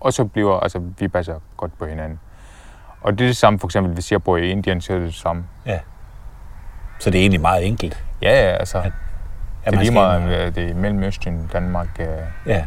Og 0.00 0.12
så 0.12 0.24
bliver, 0.24 0.60
altså, 0.60 0.78
vi 0.98 1.08
passer 1.08 1.34
godt 1.56 1.78
på 1.78 1.86
hinanden. 1.86 2.20
Og 3.00 3.12
det 3.18 3.24
er 3.24 3.28
det 3.28 3.36
samme, 3.36 3.58
for 3.58 3.66
eksempel, 3.66 3.92
hvis 3.94 4.12
jeg 4.12 4.22
bor 4.22 4.36
i 4.36 4.50
Indien, 4.50 4.80
så 4.80 4.92
er 4.92 4.96
det 4.98 5.06
det 5.06 5.14
samme. 5.14 5.44
Så 6.98 7.10
det 7.10 7.18
er 7.18 7.22
egentlig 7.22 7.40
meget 7.40 7.66
enkelt. 7.66 8.04
Ja, 8.22 8.30
ja, 8.30 8.56
altså, 8.56 8.78
At- 8.78 8.92
det 9.64 9.72
er 9.72 9.76
man 9.76 9.80
lige 9.84 9.92
meget, 9.92 10.46
øh, 10.46 10.54
det 10.54 10.64
er 10.64 10.68
i 10.68 10.72
Mellemøsten, 10.72 11.50
Danmark. 11.52 11.88
Øh, 12.00 12.06
Ja. 12.46 12.64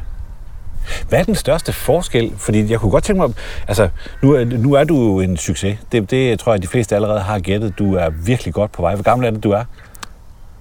Hvad 1.10 1.20
er 1.20 1.24
den 1.24 1.36
største 1.36 1.74
forskel? 1.74 2.34
Fordi 2.38 2.72
jeg 2.72 2.80
kunne 2.80 2.92
godt 2.92 3.04
tænke 3.04 3.22
mig, 3.22 3.34
altså 3.68 3.90
nu 4.22 4.32
er, 4.34 4.46
nu 4.46 4.74
er 4.74 4.84
du 4.84 4.96
jo 4.96 5.20
en 5.20 5.38
succes. 5.38 5.78
Det, 5.92 6.12
det 6.12 6.40
tror 6.40 6.54
jeg, 6.54 6.62
de 6.62 6.68
fleste 6.68 6.96
allerede 6.96 7.20
har 7.20 7.40
gættet. 7.40 7.80
Du 7.80 7.96
er 7.96 8.10
virkelig 8.10 8.54
godt 8.54 8.72
på 8.72 8.82
vej. 8.82 8.94
Hvor 8.96 9.04
gammel 9.04 9.28
er 9.28 9.32
det, 9.32 9.44
du 9.44 9.52
er? 9.52 9.64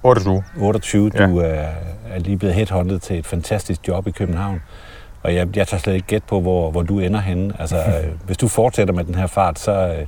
hvor 0.01 0.15
er 0.15 0.19
du? 0.19 0.43
28. 0.57 1.11
Ja. 1.15 1.27
Du 1.27 1.37
er, 1.37 1.65
er 2.11 2.19
lige 2.19 2.37
blevet 2.37 2.55
headhunted 2.55 2.99
til 2.99 3.19
et 3.19 3.25
fantastisk 3.25 3.87
job 3.87 4.07
i 4.07 4.11
København. 4.11 4.61
Og 5.23 5.35
jeg, 5.35 5.57
jeg 5.57 5.67
tager 5.67 5.81
slet 5.81 5.93
ikke 5.93 6.07
gæt 6.07 6.23
på, 6.23 6.41
hvor, 6.41 6.71
hvor 6.71 6.81
du 6.81 6.99
ender 6.99 7.19
henne. 7.19 7.53
Altså, 7.59 7.77
øh, 8.03 8.11
hvis 8.25 8.37
du 8.37 8.47
fortsætter 8.47 8.93
med 8.93 9.03
den 9.03 9.15
her 9.15 9.27
fart, 9.27 9.59
så, 9.59 9.71
øh, 9.71 10.05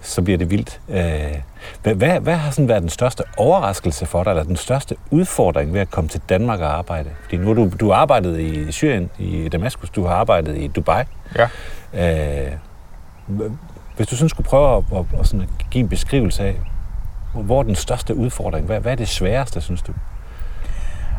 så 0.00 0.22
bliver 0.22 0.38
det 0.38 0.50
vildt. 0.50 0.80
Øh, 0.88 1.36
hvad, 1.82 1.94
hvad, 1.94 2.20
hvad 2.20 2.34
har 2.34 2.50
sådan 2.50 2.68
været 2.68 2.82
den 2.82 2.90
største 2.90 3.24
overraskelse 3.36 4.06
for 4.06 4.24
dig, 4.24 4.30
eller 4.30 4.42
den 4.42 4.56
største 4.56 4.96
udfordring 5.10 5.72
ved 5.72 5.80
at 5.80 5.90
komme 5.90 6.08
til 6.08 6.20
Danmark 6.28 6.60
og 6.60 6.78
arbejde? 6.78 7.10
Fordi 7.22 7.36
nu 7.36 7.46
har 7.46 7.54
du, 7.54 7.70
du 7.80 7.90
har 7.90 7.96
arbejdet 7.96 8.40
i 8.40 8.72
Syrien, 8.72 9.10
i 9.18 9.48
Damaskus, 9.48 9.90
du 9.90 10.06
har 10.06 10.14
arbejdet 10.14 10.56
i 10.58 10.66
Dubai. 10.66 11.04
Ja. 11.36 11.48
Øh, 11.94 12.52
hvis 13.96 14.06
du 14.06 14.16
sådan 14.16 14.28
skulle 14.28 14.48
prøve 14.48 14.76
at, 14.76 14.84
at, 14.98 15.20
at, 15.20 15.26
sådan 15.26 15.40
at 15.40 15.70
give 15.70 15.82
en 15.82 15.88
beskrivelse 15.88 16.42
af, 16.42 16.56
hvor 17.34 17.58
er 17.58 17.62
den 17.62 17.74
største 17.74 18.14
udfordring? 18.14 18.66
Hvad, 18.66 18.80
hvad 18.80 18.92
er 18.92 18.96
det 18.96 19.08
sværeste, 19.08 19.60
synes 19.60 19.82
du? 19.82 19.92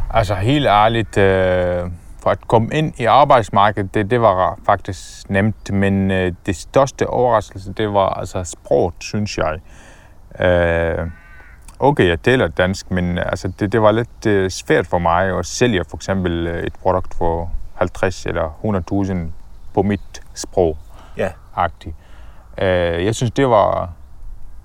Altså 0.10 0.36
helt 0.36 0.66
ærligt, 0.66 1.18
øh, 1.18 1.84
for 2.22 2.30
at 2.30 2.48
komme 2.48 2.70
ind 2.74 2.94
i 3.00 3.06
arbejdsmarkedet, 3.06 3.94
det, 3.94 4.12
det 4.12 4.22
var 4.22 4.60
faktisk 4.66 5.30
nemt, 5.30 5.74
men 5.74 6.12
øh, 6.12 6.34
det 6.46 6.56
største 6.56 7.08
overraskelse, 7.08 7.74
det 7.74 7.94
var 7.94 8.10
altså 8.10 8.44
sproget, 8.44 8.94
synes 9.00 9.38
jeg. 9.38 9.60
Øh, 10.40 11.08
okay, 11.80 12.08
jeg 12.08 12.26
deler 12.26 12.48
dansk, 12.48 12.92
men 12.92 13.18
altså, 13.18 13.48
det, 13.60 13.72
det 13.72 13.82
var 13.82 13.92
lidt 13.92 14.26
øh, 14.28 14.50
svært 14.50 14.88
for 14.88 14.98
mig 14.98 15.40
at 15.40 15.46
sælge 15.46 15.84
for 15.90 15.98
eksempel 15.98 16.48
øh, 16.48 16.64
et 16.64 16.74
produkt 16.74 17.14
for 17.14 17.52
50 17.76 18.26
eller 18.26 18.50
100.000 19.06 19.18
på 19.74 19.82
mit 19.82 20.22
sprog. 20.34 20.78
Ja. 21.18 21.32
agtigt. 21.56 21.96
Øh, 22.58 23.06
jeg 23.06 23.16
synes, 23.16 23.32
det 23.32 23.50
var, 23.50 23.90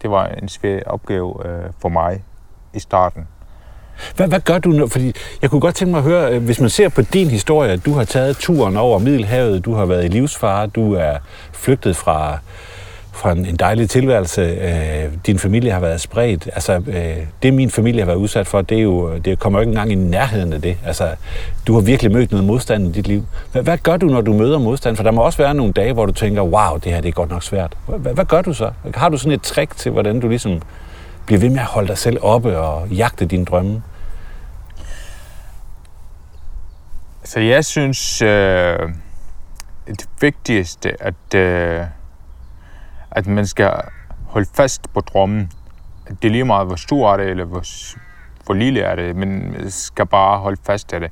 det 0.02 0.10
var 0.10 0.26
en 0.26 0.48
svær 0.48 0.80
opgave 0.86 1.46
øh, 1.46 1.70
for 1.78 1.88
mig 1.88 2.24
i 2.72 2.78
starten. 2.78 3.28
Hvad, 4.16 4.28
hvad 4.28 4.40
gør 4.40 4.58
du 4.58 4.68
nu? 4.68 4.88
Fordi 4.88 5.12
jeg 5.42 5.50
kunne 5.50 5.60
godt 5.60 5.74
tænke 5.74 5.90
mig 5.90 5.98
at 5.98 6.04
høre, 6.04 6.34
øh, 6.34 6.44
hvis 6.44 6.60
man 6.60 6.70
ser 6.70 6.88
på 6.88 7.02
din 7.02 7.30
historie, 7.30 7.72
at 7.72 7.86
du 7.86 7.92
har 7.92 8.04
taget 8.04 8.36
turen 8.36 8.76
over 8.76 8.98
Middelhavet, 8.98 9.64
du 9.64 9.74
har 9.74 9.86
været 9.86 10.04
i 10.04 10.08
livsfare, 10.08 10.66
du 10.66 10.94
er 10.94 11.12
flygtet 11.52 11.96
fra, 11.96 12.38
fra 13.12 13.32
en, 13.32 13.46
en 13.46 13.56
dejlig 13.56 13.90
tilværelse, 13.90 14.40
øh, 14.42 15.12
din 15.26 15.38
familie 15.38 15.70
har 15.70 15.80
været 15.80 16.00
spredt. 16.00 16.48
Altså, 16.54 16.72
øh, 16.86 17.16
det 17.42 17.54
min 17.54 17.70
familie 17.70 18.00
har 18.00 18.06
været 18.06 18.16
udsat 18.16 18.46
for, 18.46 18.62
det, 18.62 18.78
er 18.78 18.82
jo, 18.82 19.18
det 19.18 19.38
kommer 19.38 19.58
jo 19.58 19.60
ikke 19.60 19.70
engang 19.70 19.92
i 19.92 19.94
nærheden 19.94 20.52
af 20.52 20.62
det. 20.62 20.76
Altså, 20.86 21.08
du 21.66 21.74
har 21.74 21.80
virkelig 21.80 22.12
mødt 22.12 22.30
noget 22.30 22.46
modstand 22.46 22.88
i 22.88 22.92
dit 22.92 23.08
liv. 23.08 23.24
Hvad, 23.52 23.62
hvad 23.62 23.78
gør 23.78 23.96
du, 23.96 24.06
når 24.06 24.20
du 24.20 24.32
møder 24.32 24.58
modstand? 24.58 24.96
For 24.96 25.02
der 25.02 25.10
må 25.10 25.20
også 25.20 25.38
være 25.38 25.54
nogle 25.54 25.72
dage, 25.72 25.92
hvor 25.92 26.06
du 26.06 26.12
tænker, 26.12 26.42
wow, 26.42 26.78
det 26.84 26.92
her 26.92 27.00
det 27.00 27.08
er 27.08 27.12
godt 27.12 27.30
nok 27.30 27.42
svært. 27.42 27.72
Hvad, 27.86 28.14
hvad 28.14 28.24
gør 28.24 28.42
du 28.42 28.52
så? 28.52 28.70
Har 28.94 29.08
du 29.08 29.16
sådan 29.16 29.32
et 29.32 29.42
trick 29.42 29.76
til, 29.76 29.92
hvordan 29.92 30.20
du 30.20 30.28
ligesom 30.28 30.60
blive 31.26 31.40
ved 31.40 31.50
med 31.50 31.58
at 31.58 31.66
holde 31.66 31.88
dig 31.88 31.98
selv 31.98 32.18
oppe 32.22 32.58
og 32.58 32.88
jagte 32.88 33.26
dine 33.26 33.44
drømme? 33.44 33.82
Så 37.24 37.40
jeg 37.40 37.64
synes, 37.64 38.22
øh, 38.22 38.78
det 39.86 40.08
vigtigste, 40.20 41.02
at, 41.02 41.34
øh, 41.34 41.84
at 43.10 43.26
man 43.26 43.46
skal 43.46 43.72
holde 44.26 44.48
fast 44.54 44.92
på 44.94 45.00
drømmen. 45.00 45.52
At 46.06 46.22
det 46.22 46.28
er 46.28 46.32
lige 46.32 46.44
meget, 46.44 46.66
hvor 46.66 46.76
stor 46.76 47.12
er 47.12 47.16
det, 47.16 47.26
eller 47.26 47.44
hvor, 47.44 47.64
hvor 48.44 48.54
lille 48.54 48.80
er 48.80 48.94
det, 48.94 49.16
men 49.16 49.52
man 49.52 49.70
skal 49.70 50.06
bare 50.06 50.38
holde 50.38 50.60
fast 50.64 50.92
af 50.92 51.00
det. 51.00 51.10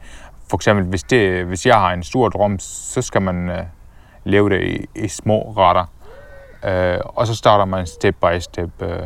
For 0.50 0.56
eksempel, 0.56 0.84
hvis, 0.84 1.02
det, 1.02 1.44
hvis 1.44 1.66
jeg 1.66 1.74
har 1.74 1.92
en 1.92 2.02
stor 2.02 2.28
drøm, 2.28 2.58
så 2.58 3.02
skal 3.02 3.22
man 3.22 3.50
øh, 3.50 3.64
leve 4.24 4.50
det 4.50 4.62
i, 4.62 4.86
i 4.94 5.08
små 5.08 5.54
retter. 5.56 5.84
Øh, 6.64 7.00
og 7.04 7.26
så 7.26 7.34
starter 7.34 7.64
man 7.64 7.86
step 7.86 8.16
by 8.20 8.38
step. 8.38 8.82
Øh, 8.82 9.02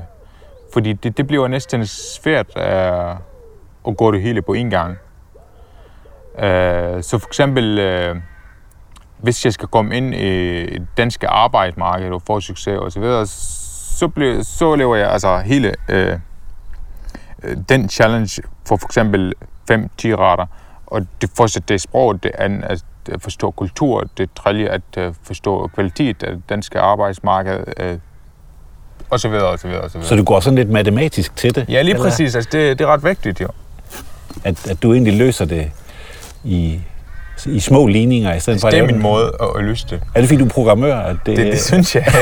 fordi 0.73 0.93
det, 0.93 1.17
det 1.17 1.27
bliver 1.27 1.49
næsten 1.49 1.87
svært 1.87 2.47
øh, 2.57 3.17
at 3.89 3.97
gå 3.97 4.13
det 4.13 4.23
hele 4.23 4.43
på 4.43 4.53
en 4.53 4.71
gang. 4.71 4.99
Øh, 6.39 7.03
så 7.03 7.19
for 7.19 7.27
eksempel, 7.27 7.79
øh, 7.79 8.17
hvis 9.19 9.45
jeg 9.45 9.53
skal 9.53 9.69
komme 9.69 9.97
ind 9.97 10.15
i 10.15 10.63
det 10.67 10.87
danske 10.97 11.29
arbejdsmarked 11.29 12.11
og 12.11 12.23
få 12.23 12.41
succes 12.41 12.79
og 12.79 12.93
så 12.93 13.25
så, 13.99 14.09
bliver, 14.09 14.43
så 14.43 14.75
lever 14.75 14.97
jeg 14.97 15.11
altså 15.11 15.39
hele 15.39 15.75
øh, 15.89 16.19
den 17.69 17.89
challenge 17.89 18.43
for 18.67 18.77
for 18.77 18.87
eksempel 18.87 19.35
5-10 19.71 19.75
retter. 20.05 20.47
Og 20.87 21.07
det 21.21 21.31
første, 21.37 21.61
det 21.61 21.75
er 21.75 21.79
sprog, 21.79 22.23
det 22.23 22.31
andet 22.39 22.85
at 23.13 23.23
forstå 23.23 23.51
kultur, 23.51 24.05
det 24.19 24.31
tredje 24.35 24.69
at 24.69 24.83
øh, 24.99 25.15
forstå 25.23 25.67
kvalitet 25.67 26.23
af 26.23 26.33
det 26.33 26.49
danske 26.49 26.81
arbejdsmarked, 26.81 27.65
øh, 27.77 27.99
og 29.11 29.21
så 29.21 29.29
videre, 29.29 29.47
og 29.47 29.59
så 29.59 29.69
videre, 29.69 29.83
og 29.83 29.91
så 29.91 29.99
videre. 29.99 30.09
Så 30.09 30.17
du 30.17 30.25
går 30.25 30.41
sådan 30.41 30.57
lidt 30.57 30.71
matematisk 30.71 31.37
til 31.37 31.55
det? 31.55 31.65
Ja, 31.69 31.83
lige 31.83 31.95
eller 31.95 32.09
præcis. 32.11 32.35
Altså, 32.35 32.49
det, 32.53 32.79
det 32.79 32.85
er 32.85 32.89
ret 32.93 33.05
vigtigt, 33.05 33.41
jo. 33.41 33.49
At, 34.45 34.67
at 34.71 34.83
du 34.83 34.93
egentlig 34.93 35.15
løser 35.17 35.45
det 35.45 35.71
i, 36.45 36.81
i 37.47 37.61
små 37.61 37.87
ligninger, 37.87 38.35
i 38.35 38.41
stedet 38.41 38.61
for 38.61 38.69
at 38.69 38.73
Det 38.73 38.81
er 38.81 38.87
min 38.87 38.95
den- 38.95 39.03
måde 39.03 39.33
at, 39.41 39.49
at 39.59 39.65
løse 39.65 39.87
det. 39.91 40.01
Er 40.15 40.21
det 40.21 40.29
fordi, 40.29 40.39
du 40.41 40.45
er 40.45 40.51
programmør? 40.51 40.97
At 40.99 41.17
det, 41.27 41.37
Det, 41.37 41.47
det 41.53 41.61
synes 41.63 41.95
jeg. 41.95 42.05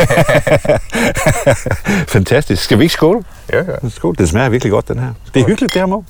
Fantastisk. 2.08 2.62
Skal 2.62 2.78
vi 2.78 2.82
ikke 2.82 2.92
skåle? 2.92 3.24
ja, 3.52 3.58
ja. 3.58 3.88
Skål. 3.88 4.14
Det 4.18 4.28
smager 4.28 4.48
virkelig 4.48 4.70
godt, 4.70 4.88
den 4.88 4.98
her. 4.98 5.12
Det 5.34 5.40
er 5.42 5.46
hyggeligt, 5.46 5.74
det 5.74 5.80
her, 5.82 5.86
Mo. 5.86 6.02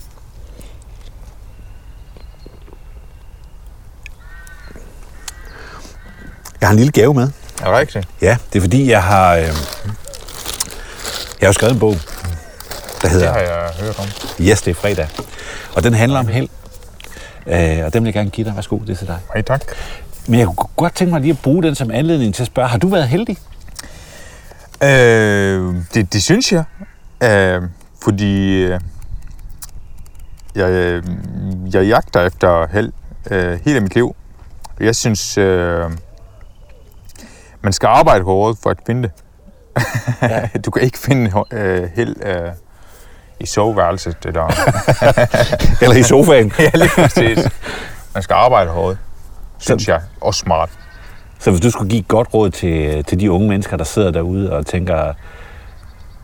Jeg 6.61 6.69
har 6.69 6.73
en 6.73 6.77
lille 6.79 6.93
gave 6.93 7.15
med. 7.15 7.29
Er 7.63 7.65
det 7.71 7.79
rigtigt? 7.79 8.09
Ja, 8.23 8.37
det 8.53 8.59
er 8.59 8.63
fordi, 8.63 8.91
jeg 8.91 9.03
har... 9.03 9.35
Øh, 9.37 9.45
jeg 11.41 11.47
har 11.47 11.49
jo 11.49 11.53
skrevet 11.53 11.73
en 11.75 11.79
bog, 11.81 11.93
der 11.93 11.99
Det 13.03 13.11
hedder 13.11 13.33
har 13.33 13.39
jeg 13.39 13.71
hørt 13.81 13.99
om. 13.99 14.07
Yes, 14.41 14.63
det 14.63 14.71
er 14.71 14.75
fredag. 14.75 15.09
Og 15.75 15.83
den 15.83 15.95
handler 15.95 16.19
om 16.19 16.29
held. 16.29 16.49
Øh, 17.47 17.85
og 17.85 17.93
den 17.93 18.03
vil 18.03 18.09
jeg 18.09 18.15
gerne 18.15 18.31
give 18.31 18.45
dig. 18.45 18.55
Værsgo, 18.55 18.79
det 18.79 18.91
er 18.91 18.95
til 18.97 19.07
dig. 19.07 19.19
Hej, 19.33 19.43
tak. 19.43 19.63
Men 20.29 20.39
jeg 20.41 20.47
kunne 20.47 20.69
godt 20.77 20.95
tænke 20.95 21.13
mig 21.13 21.21
lige 21.21 21.31
at 21.31 21.39
bruge 21.43 21.63
den 21.63 21.75
som 21.75 21.91
anledning 21.91 22.35
til 22.35 22.43
at 22.43 22.47
spørge, 22.47 22.69
har 22.69 22.79
du 22.79 22.89
været 22.89 23.09
heldig? 23.09 23.39
Øh, 24.83 25.75
det, 25.95 26.13
det 26.13 26.23
synes 26.23 26.53
jeg. 26.53 26.65
Øh, 27.23 27.63
fordi 28.03 28.63
øh, 28.63 28.81
jeg, 30.55 30.71
øh, 30.71 31.03
jeg 31.75 31.87
jagter 31.87 32.21
efter 32.27 32.67
held 32.73 32.93
øh, 33.31 33.59
hele 33.65 33.81
mit 33.81 33.95
liv. 33.95 34.17
Jeg 34.81 34.97
synes, 34.97 35.39
øh, 35.39 35.91
man 37.61 37.73
skal 37.73 37.87
arbejde 37.87 38.25
hårdt 38.25 38.59
for 38.63 38.71
at 38.71 38.79
finde 38.87 39.03
det. 39.03 39.11
Ja. 40.23 40.49
du 40.65 40.71
kan 40.71 40.83
ikke 40.83 40.99
finde 40.99 41.33
øh, 41.53 41.89
held 41.95 42.17
øh, 42.27 42.51
i 43.41 43.47
soveværelset, 43.47 44.25
det 44.25 44.35
der. 44.35 44.47
Eller 45.83 45.97
i 45.97 46.03
sofaen. 46.03 46.53
ja, 46.59 46.71
lige 46.75 46.91
præcis. 46.95 47.39
Man 48.15 48.23
skal 48.23 48.35
arbejde 48.35 48.71
hårdt, 48.71 48.99
synes 49.59 49.89
jeg. 49.89 50.01
Og 50.21 50.35
smart. 50.35 50.71
Så 51.39 51.51
hvis 51.51 51.61
du 51.61 51.71
skulle 51.71 51.91
give 51.91 52.03
godt 52.03 52.35
råd 52.35 52.51
til, 52.51 53.05
til 53.05 53.21
de 53.21 53.31
unge 53.31 53.49
mennesker, 53.49 53.77
der 53.77 53.85
sidder 53.85 54.11
derude 54.11 54.53
og 54.53 54.67
tænker, 54.67 55.13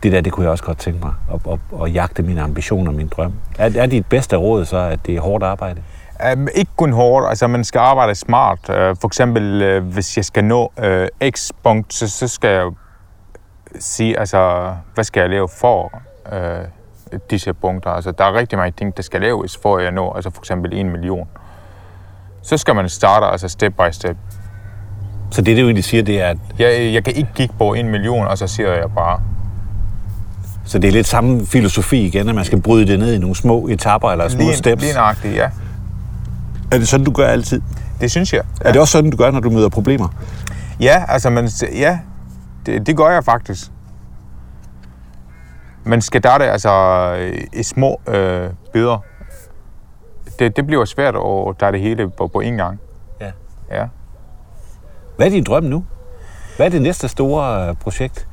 det 0.03 0.11
der, 0.11 0.21
det 0.21 0.33
kunne 0.33 0.43
jeg 0.43 0.51
også 0.51 0.63
godt 0.63 0.77
tænke 0.77 0.99
mig, 0.99 1.13
at, 1.33 1.39
at, 1.51 1.83
at 1.83 1.93
jagte 1.93 2.23
mine 2.23 2.41
ambitioner 2.41 2.91
og 2.91 2.95
min 2.95 3.07
drøm. 3.07 3.33
Er, 3.57 3.69
er 3.75 3.85
dit 3.85 4.05
bedste 4.05 4.35
råd 4.35 4.65
så, 4.65 4.77
at 4.77 4.99
det 5.05 5.15
er 5.15 5.21
hårdt 5.21 5.43
arbejde? 5.43 5.81
Um, 6.33 6.47
ikke 6.55 6.71
kun 6.75 6.93
hårdt, 6.93 7.29
altså 7.29 7.47
man 7.47 7.63
skal 7.63 7.79
arbejde 7.79 8.15
smart. 8.15 8.59
Uh, 8.59 8.75
for 8.75 9.07
eksempel, 9.07 9.77
uh, 9.77 9.83
hvis 9.83 10.17
jeg 10.17 10.25
skal 10.25 10.43
nå 10.43 10.71
uh, 10.77 11.29
x 11.31 11.51
punkt, 11.63 11.93
så, 11.93 12.09
så 12.09 12.27
skal 12.27 12.49
jeg 12.49 12.71
sige, 13.79 14.19
altså, 14.19 14.73
hvad 14.93 15.03
skal 15.03 15.21
jeg 15.21 15.29
lave 15.29 15.49
for 15.59 16.01
uh, 16.31 16.37
disse 17.29 17.53
punkter? 17.53 17.89
Altså, 17.89 18.11
der 18.11 18.23
er 18.23 18.33
rigtig 18.33 18.57
mange 18.57 18.73
ting, 18.77 18.97
der 18.97 19.03
skal 19.03 19.21
laves, 19.21 19.57
for 19.61 19.77
at 19.77 19.83
jeg 19.83 19.91
når, 19.91 20.13
altså 20.13 20.29
for 20.29 20.41
eksempel 20.41 20.73
en 20.73 20.89
million. 20.89 21.27
Så 22.41 22.57
skal 22.57 22.75
man 22.75 22.89
starte, 22.89 23.25
altså 23.25 23.47
step 23.47 23.73
by 23.73 23.91
step. 23.91 24.17
Så 25.31 25.41
det, 25.41 25.57
det 25.57 25.63
egentlig 25.63 25.83
siger, 25.83 26.03
det 26.03 26.21
er, 26.21 26.27
at... 26.27 26.37
Jeg, 26.59 26.93
jeg 26.93 27.03
kan 27.03 27.13
ikke 27.13 27.29
kigge 27.35 27.55
på 27.57 27.73
en 27.73 27.89
million, 27.89 28.27
og 28.27 28.37
så 28.37 28.47
siger 28.47 28.73
jeg 28.73 28.91
bare, 28.95 29.19
så 30.65 30.79
det 30.79 30.87
er 30.87 30.91
lidt 30.91 31.07
samme 31.07 31.45
filosofi 31.45 32.05
igen, 32.05 32.29
at 32.29 32.35
man 32.35 32.45
skal 32.45 32.61
bryde 32.61 32.87
det 32.87 32.99
ned 32.99 33.13
i 33.13 33.17
nogle 33.17 33.35
små 33.35 33.67
etapper 33.67 34.11
eller 34.11 34.27
små 34.27 34.39
lige, 34.39 34.55
steps? 34.55 34.83
Lige 34.83 35.35
ja. 35.35 35.49
Er 36.71 36.77
det 36.77 36.87
sådan, 36.87 37.05
du 37.05 37.11
gør 37.11 37.27
altid? 37.27 37.61
Det 38.01 38.11
synes 38.11 38.33
jeg. 38.33 38.41
Ja. 38.63 38.67
Er 38.67 38.71
det 38.71 38.81
også 38.81 38.91
sådan, 38.91 39.11
du 39.11 39.17
gør, 39.17 39.31
når 39.31 39.39
du 39.39 39.49
møder 39.49 39.69
problemer? 39.69 40.07
Ja, 40.79 41.03
altså, 41.07 41.29
man, 41.29 41.49
ja, 41.73 41.99
det, 42.65 42.87
det 42.87 42.97
gør 42.97 43.09
jeg 43.09 43.23
faktisk. 43.23 43.71
Man 45.83 46.01
skal 46.01 46.21
starte 46.21 46.45
altså 46.45 47.13
i 47.53 47.63
små 47.63 48.01
øh, 48.07 48.49
bidder. 48.73 48.97
Det, 50.39 50.55
det 50.55 50.67
bliver 50.67 50.85
svært 50.85 51.15
at 51.15 51.57
tage 51.59 51.71
det 51.71 51.79
hele 51.79 52.09
på, 52.09 52.27
på 52.27 52.41
én 52.41 52.51
gang. 52.51 52.79
Ja. 53.21 53.31
ja. 53.71 53.87
Hvad 55.15 55.25
er 55.25 55.31
din 55.31 55.43
drøm 55.43 55.63
nu? 55.63 55.85
Hvad 56.55 56.65
er 56.65 56.69
det 56.69 56.81
næste 56.81 57.07
store 57.07 57.69
øh, 57.69 57.75
projekt? 57.75 58.27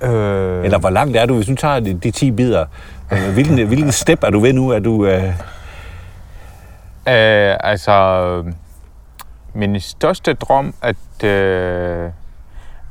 Øh... 0.00 0.64
Eller 0.64 0.78
hvor 0.78 0.90
langt 0.90 1.16
er 1.16 1.26
du, 1.26 1.34
hvis 1.34 1.46
du 1.46 1.54
tager 1.54 1.80
de, 1.80 1.94
de 1.94 2.10
10 2.10 2.30
bidder? 2.30 2.66
Øh, 3.12 3.32
hvilken, 3.32 3.66
hvilken 3.66 3.92
step 3.92 4.22
er 4.22 4.30
du 4.30 4.38
ved 4.38 4.52
nu? 4.52 4.70
Er 4.70 4.78
du... 4.78 5.06
Øh... 5.06 5.24
Øh, 7.08 7.56
altså, 7.60 8.44
min 9.54 9.80
største 9.80 10.34
drøm, 10.34 10.74
at, 10.82 11.24
øh, 11.24 12.10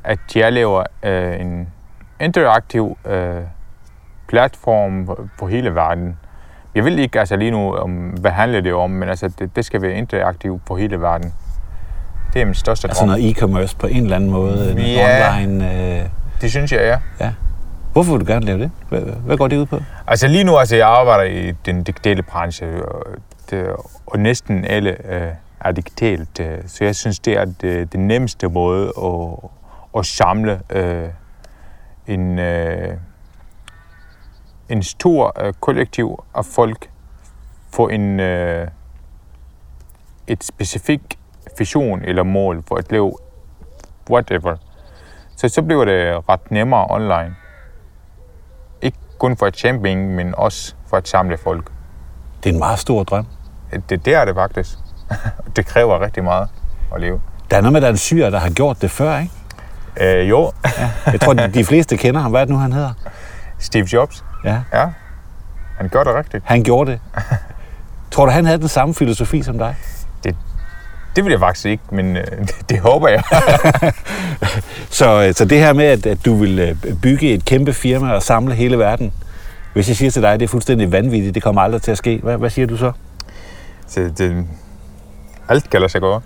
at 0.04 0.18
jeg 0.34 0.52
laver 0.52 0.84
øh, 1.02 1.40
en 1.40 1.68
interaktiv 2.20 2.98
øh, 3.04 3.40
platform 4.28 5.08
på 5.38 5.46
hele 5.46 5.74
verden. 5.74 6.18
Jeg 6.74 6.84
vil 6.84 6.98
ikke 6.98 7.20
altså 7.20 7.36
lige 7.36 7.50
nu, 7.50 7.74
om, 7.74 7.90
hvad 7.90 8.30
handler 8.30 8.60
det 8.60 8.74
om, 8.74 8.90
men 8.90 9.08
altså, 9.08 9.28
det, 9.38 9.56
det 9.56 9.64
skal 9.64 9.82
være 9.82 9.92
interaktivt 9.92 10.64
på 10.66 10.76
hele 10.76 11.00
verden. 11.00 11.32
Det 12.34 12.42
er 12.42 12.44
min 12.44 12.54
største 12.54 12.88
altså 12.88 13.00
drøm. 13.04 13.10
Altså 13.10 13.20
noget 13.20 13.36
e-commerce 13.36 13.76
på 13.78 13.86
en 13.86 14.02
eller 14.02 14.16
anden 14.16 14.30
måde? 14.30 14.74
Ja, 14.78 15.36
online? 15.36 15.72
Øh... 16.00 16.08
det 16.40 16.50
synes 16.50 16.72
jeg, 16.72 16.80
ja. 16.80 17.24
ja. 17.24 17.32
Hvorfor 17.92 18.12
vil 18.12 18.20
du 18.20 18.32
gerne 18.32 18.46
lave 18.46 18.58
det? 18.58 18.70
Hvad, 18.88 19.00
hvad 19.00 19.36
går 19.36 19.48
det 19.48 19.56
ud 19.56 19.66
på? 19.66 19.80
Altså 20.06 20.28
lige 20.28 20.44
nu, 20.44 20.56
altså 20.56 20.76
jeg 20.76 20.88
arbejder 20.88 21.24
i 21.24 21.52
den 21.66 21.82
digitale 21.82 22.22
branche, 22.22 22.88
og, 22.88 23.06
det, 23.50 23.66
og 24.06 24.18
næsten 24.18 24.64
alle 24.64 25.12
øh, 25.14 25.28
er 25.60 25.72
digitalt. 25.72 26.40
Øh, 26.40 26.58
så 26.66 26.84
jeg 26.84 26.96
synes, 26.96 27.18
det 27.18 27.38
er 27.38 27.44
det, 27.44 27.92
det 27.92 28.00
nemmeste 28.00 28.48
måde 28.48 28.86
at, 28.86 29.50
at 29.96 30.06
samle 30.06 30.60
øh, 30.70 31.08
en, 32.06 32.38
øh, 32.38 32.96
en 34.68 34.82
stor 34.82 35.44
øh, 35.44 35.52
kollektiv 35.60 36.24
af 36.34 36.44
folk 36.44 36.90
for 37.72 37.88
en, 37.88 38.20
øh, 38.20 38.68
et 40.26 40.44
specifikt 40.44 41.18
vision 41.58 42.02
eller 42.02 42.22
mål 42.22 42.62
for 42.68 42.74
at 42.74 42.92
lave 42.92 43.16
whatever. 44.10 44.56
Så 45.36 45.48
så 45.48 45.62
bliver 45.62 45.84
det 45.84 46.28
ret 46.28 46.50
nemmere 46.50 46.86
online 46.90 47.36
kun 49.18 49.36
for 49.36 49.46
at 49.46 49.80
penge, 49.82 50.08
men 50.08 50.34
også 50.36 50.74
for 50.86 50.96
at 50.96 51.08
samle 51.08 51.36
folk. 51.36 51.70
Det 52.42 52.50
er 52.50 52.52
en 52.52 52.58
meget 52.58 52.78
stor 52.78 53.04
drøm. 53.04 53.26
Det, 53.88 54.04
det 54.04 54.14
er 54.14 54.24
det 54.24 54.34
faktisk. 54.34 54.78
det 55.56 55.66
kræver 55.66 56.00
rigtig 56.00 56.24
meget 56.24 56.48
at 56.94 57.00
leve. 57.00 57.20
Der 57.50 57.56
er 57.56 57.60
noget 57.60 57.72
med, 57.72 57.80
der 57.80 57.86
er 57.86 57.90
en 57.90 57.96
syr, 57.96 58.30
der 58.30 58.38
har 58.38 58.50
gjort 58.50 58.82
det 58.82 58.90
før, 58.90 59.18
ikke? 59.18 59.32
Øh, 60.00 60.30
jo. 60.30 60.52
ja. 60.78 60.90
Jeg 61.06 61.20
tror, 61.20 61.32
de 61.32 61.64
fleste 61.64 61.96
kender 61.96 62.20
ham. 62.20 62.30
Hvad 62.30 62.40
er 62.40 62.44
det 62.44 62.52
nu, 62.52 62.58
han 62.58 62.72
hedder? 62.72 62.92
Steve 63.58 63.86
Jobs. 63.92 64.24
Ja. 64.44 64.58
Ja. 64.72 64.86
Han 65.76 65.88
gør 65.88 66.04
det 66.04 66.14
rigtigt. 66.14 66.44
Han 66.46 66.62
gjorde 66.62 66.90
det. 66.90 67.00
tror 68.12 68.26
du, 68.26 68.32
han 68.32 68.44
havde 68.44 68.58
den 68.58 68.68
samme 68.68 68.94
filosofi 68.94 69.42
som 69.42 69.58
dig? 69.58 69.76
Det, 70.24 70.36
det 71.16 71.24
vil 71.24 71.30
jeg 71.30 71.40
faktisk 71.40 71.66
ikke, 71.66 71.82
men 71.92 72.16
øh, 72.16 72.24
det, 72.48 72.54
det 72.68 72.80
håber 72.80 73.08
jeg. 73.08 73.22
så, 74.98 75.32
så 75.36 75.44
det 75.44 75.58
her 75.58 75.72
med, 75.72 75.84
at, 75.84 76.06
at 76.06 76.24
du 76.24 76.34
vil 76.34 76.58
øh, 76.58 76.76
bygge 77.02 77.34
et 77.34 77.44
kæmpe 77.44 77.72
firma 77.72 78.12
og 78.12 78.22
samle 78.22 78.54
hele 78.54 78.78
verden, 78.78 79.12
hvis 79.72 79.88
jeg 79.88 79.96
siger 79.96 80.10
til 80.10 80.22
dig, 80.22 80.32
at 80.32 80.40
det 80.40 80.46
er 80.46 80.50
fuldstændig 80.50 80.92
vanvittigt, 80.92 81.34
det 81.34 81.42
kommer 81.42 81.62
aldrig 81.62 81.82
til 81.82 81.90
at 81.90 81.98
ske, 81.98 82.20
hvad, 82.22 82.36
hvad 82.36 82.50
siger 82.50 82.66
du 82.66 82.76
så? 82.76 82.92
så 83.86 84.00
det, 84.18 84.46
alt 85.48 85.70
kan 85.70 85.80
lade 85.80 85.92
sig 85.92 86.00
gøre. 86.00 86.20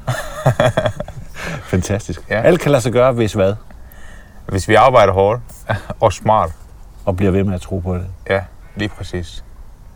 Fantastisk. 1.63 2.21
Ja. 2.31 2.41
Alt 2.41 2.61
kan 2.61 2.71
lade 2.71 2.83
sig 2.83 2.93
gøre, 2.93 3.13
hvis 3.13 3.33
hvad? 3.33 3.55
Hvis 4.47 4.69
vi 4.69 4.75
arbejder 4.75 5.13
hårdt 5.13 5.41
og 6.01 6.13
smart. 6.13 6.51
Og 7.05 7.17
bliver 7.17 7.33
ved 7.33 7.45
med 7.45 7.55
at 7.55 7.61
tro 7.61 7.79
på 7.79 7.95
det. 7.95 8.07
Ja, 8.31 8.41
lige 8.77 8.89
præcis. 8.89 9.45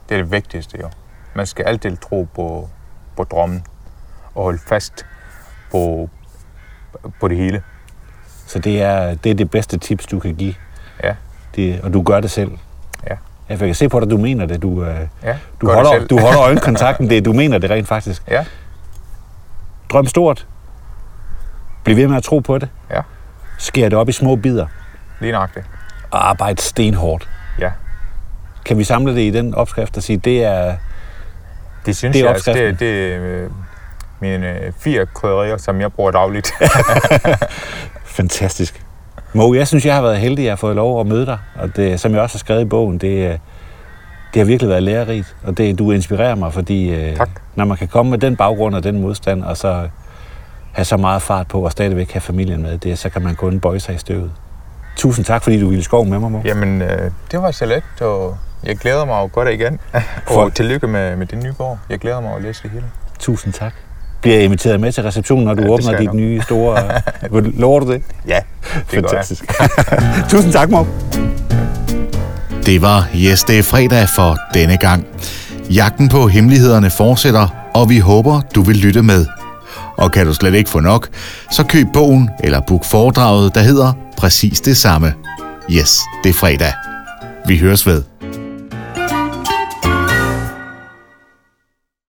Det 0.09 0.15
er 0.15 0.23
det 0.23 0.33
vigtigste 0.33 0.79
jo. 0.81 0.89
Man 1.35 1.47
skal 1.47 1.65
altid 1.65 1.97
tro 1.97 2.29
på, 2.35 2.69
på 3.17 3.25
drømmen 3.25 3.65
og 4.35 4.43
holde 4.43 4.59
fast 4.69 5.07
på, 5.71 6.11
på 7.21 7.29
det 7.29 7.37
hele. 7.37 7.63
Så 8.47 8.59
det 8.59 8.83
er, 8.83 9.15
det 9.15 9.31
er 9.31 9.35
det 9.35 9.51
bedste 9.51 9.79
tips, 9.79 10.07
du 10.07 10.19
kan 10.19 10.35
give? 10.35 10.55
Ja. 11.03 11.15
Det, 11.57 11.81
og 11.81 11.93
du 11.93 12.03
gør 12.03 12.21
det 12.21 12.31
selv? 12.31 12.51
Ja. 13.09 13.17
Jeg 13.49 13.59
kan 13.59 13.75
se 13.75 13.89
på 13.89 14.01
dig, 14.01 14.11
du 14.11 14.19
mener 14.19 14.47
det. 14.47 14.63
Du, 14.63 14.85
øh, 14.85 15.07
ja, 15.23 15.37
du, 15.61 15.73
holder, 15.73 16.07
du 16.07 16.21
holder 16.21 16.41
øjenkontakten. 16.49 17.11
Det, 17.11 17.25
du 17.25 17.33
mener 17.33 17.59
det 17.59 17.71
rent 17.71 17.89
faktisk. 17.89 18.23
Ja. 18.29 18.45
Drøm 19.93 20.07
stort. 20.07 20.47
Bliv 21.85 21.97
ved 21.97 22.09
med 22.09 22.17
at 22.17 22.23
tro 22.23 22.39
på 22.39 22.59
det. 22.59 22.69
Ja. 22.91 23.01
Skær 23.59 23.89
det 23.89 23.99
op 23.99 24.09
i 24.09 24.13
små 24.13 24.37
bidder. 24.37 24.67
Lige 25.21 25.33
nøjagtigt. 25.33 25.67
Og 26.11 26.29
arbejde 26.29 26.63
stenhårdt. 26.63 27.29
Ja. 27.59 27.71
Kan 28.65 28.79
vi 28.79 28.85
samle 28.85 29.15
det 29.15 29.21
i 29.21 29.31
den 29.31 29.55
opskrift 29.55 29.97
og 29.97 30.03
sige, 30.03 30.17
det 30.17 30.45
er 30.45 30.75
Det 31.87 31.97
synes 31.97 32.17
det 32.17 32.21
er 32.21 32.27
jeg, 32.27 32.35
altså, 32.35 32.53
det, 32.53 32.81
det, 32.81 32.87
øh, 32.87 33.51
mine 34.21 34.73
fire 34.79 35.07
krydderier, 35.07 35.57
som 35.57 35.81
jeg 35.81 35.93
bruger 35.93 36.11
dagligt. 36.11 36.53
Fantastisk. 38.05 38.83
Mo, 39.33 39.55
jeg 39.55 39.69
synes, 39.69 39.87
jeg 39.87 39.95
har 39.95 40.03
været 40.03 40.19
heldig, 40.19 40.43
at 40.43 40.45
jeg 40.45 40.53
har 40.53 40.57
fået 40.57 40.77
lov 40.77 41.01
at 41.01 41.07
møde 41.07 41.27
dig. 41.27 41.39
Og 41.55 41.77
det, 41.77 42.01
som 42.01 42.13
jeg 42.13 42.21
også 42.21 42.37
har 42.37 42.39
skrevet 42.39 42.61
i 42.61 42.65
bogen, 42.65 42.99
det, 42.99 43.41
det 44.35 44.41
har 44.41 44.45
virkelig 44.45 44.71
været 44.71 44.83
lærerigt. 44.83 45.37
Og 45.45 45.59
det, 45.59 45.79
du 45.79 45.91
inspirerer 45.91 46.35
mig, 46.35 46.53
fordi 46.53 46.95
øh, 46.95 47.17
tak. 47.17 47.31
når 47.55 47.65
man 47.65 47.77
kan 47.77 47.89
komme 47.89 48.11
med 48.11 48.19
den 48.19 48.37
baggrund 48.37 48.75
og 48.75 48.85
den 48.85 49.01
modstand, 49.01 49.43
og 49.43 49.57
så 49.57 49.89
have 50.73 50.85
så 50.85 50.97
meget 50.97 51.23
fart 51.23 51.49
på 51.49 51.65
og 51.65 51.73
stadigvæk 51.73 52.13
have 52.13 52.21
familien 52.21 52.63
med, 52.63 52.79
det, 52.79 52.99
så 52.99 53.09
kan 53.09 53.23
man 53.23 53.37
kun 53.37 53.61
bøje 53.61 53.81
sig 53.81 53.95
i 53.95 53.99
støvet. 53.99 54.31
Tusind 54.97 55.25
tak, 55.25 55.43
fordi 55.43 55.61
du 55.61 55.69
ville 55.69 55.85
skov 55.85 56.07
med 56.07 56.19
mig, 56.19 56.31
Mo. 56.31 56.41
Jamen, 56.45 56.83
øh, 56.83 57.11
det 57.31 57.43
var 57.43 57.51
så 57.51 57.67
let, 57.67 57.83
og 58.01 58.37
jeg 58.65 58.77
glæder 58.77 59.05
mig 59.05 59.21
at 59.21 59.33
gå 59.33 59.45
der 59.45 59.51
igen. 59.51 59.81
og 60.27 60.55
tillykke 60.55 60.87
med, 60.87 61.17
med 61.17 61.27
din 61.27 61.39
nye 61.39 61.53
bog. 61.53 61.79
Jeg 61.91 61.99
glæder 61.99 62.21
mig 62.21 62.37
at 62.37 62.43
læse 62.43 62.63
det 62.63 62.71
hele. 62.71 62.85
Tusind 63.19 63.53
tak. 63.53 63.73
Bliver 64.21 64.37
jeg 64.37 64.45
inviteret 64.45 64.81
med 64.81 64.93
til 64.93 65.03
receptionen, 65.03 65.45
når 65.45 65.55
du 65.55 65.63
ja, 65.63 65.69
åbner 65.69 65.99
dit 65.99 66.15
nye 66.15 66.41
store... 66.41 66.79
Lover 67.61 67.81
du 67.81 67.93
det? 67.93 68.03
Ja, 68.27 68.39
det 68.75 68.85
Fantastisk. 68.89 69.45
Tusind 70.31 70.53
tak, 70.53 70.71
Mo. 70.71 70.85
Det 72.67 72.83
var 72.83 73.09
Yes, 73.17 73.45
det 73.45 73.59
er 73.59 73.63
fredag 73.63 74.09
for 74.17 74.39
denne 74.55 74.77
gang. 74.77 75.07
Jagten 75.71 76.09
på 76.09 76.29
hemmelighederne 76.29 76.91
fortsætter, 76.91 77.49
og 77.75 77.89
vi 77.89 77.99
håber, 77.99 78.41
du 78.55 78.63
vil 78.63 78.77
lytte 78.77 79.03
med. 79.03 79.42
Og 79.99 80.13
kan 80.13 80.27
du 80.27 80.35
slet 80.35 80.55
ikke 80.55 80.71
få 80.71 80.81
nok, 80.81 81.09
så 81.51 81.65
køb 81.65 81.87
bogen 81.93 82.31
eller 82.45 82.61
book 82.61 82.85
foredraget, 82.85 83.55
der 83.55 83.61
hedder 83.61 83.93
præcis 84.17 84.61
det 84.61 84.77
samme. 84.77 85.15
Yes, 85.71 86.01
det 86.25 86.31
er 86.31 86.35
fredag. 86.35 86.73
Vi 87.47 87.59
høres 87.59 87.87
ved. 87.87 88.12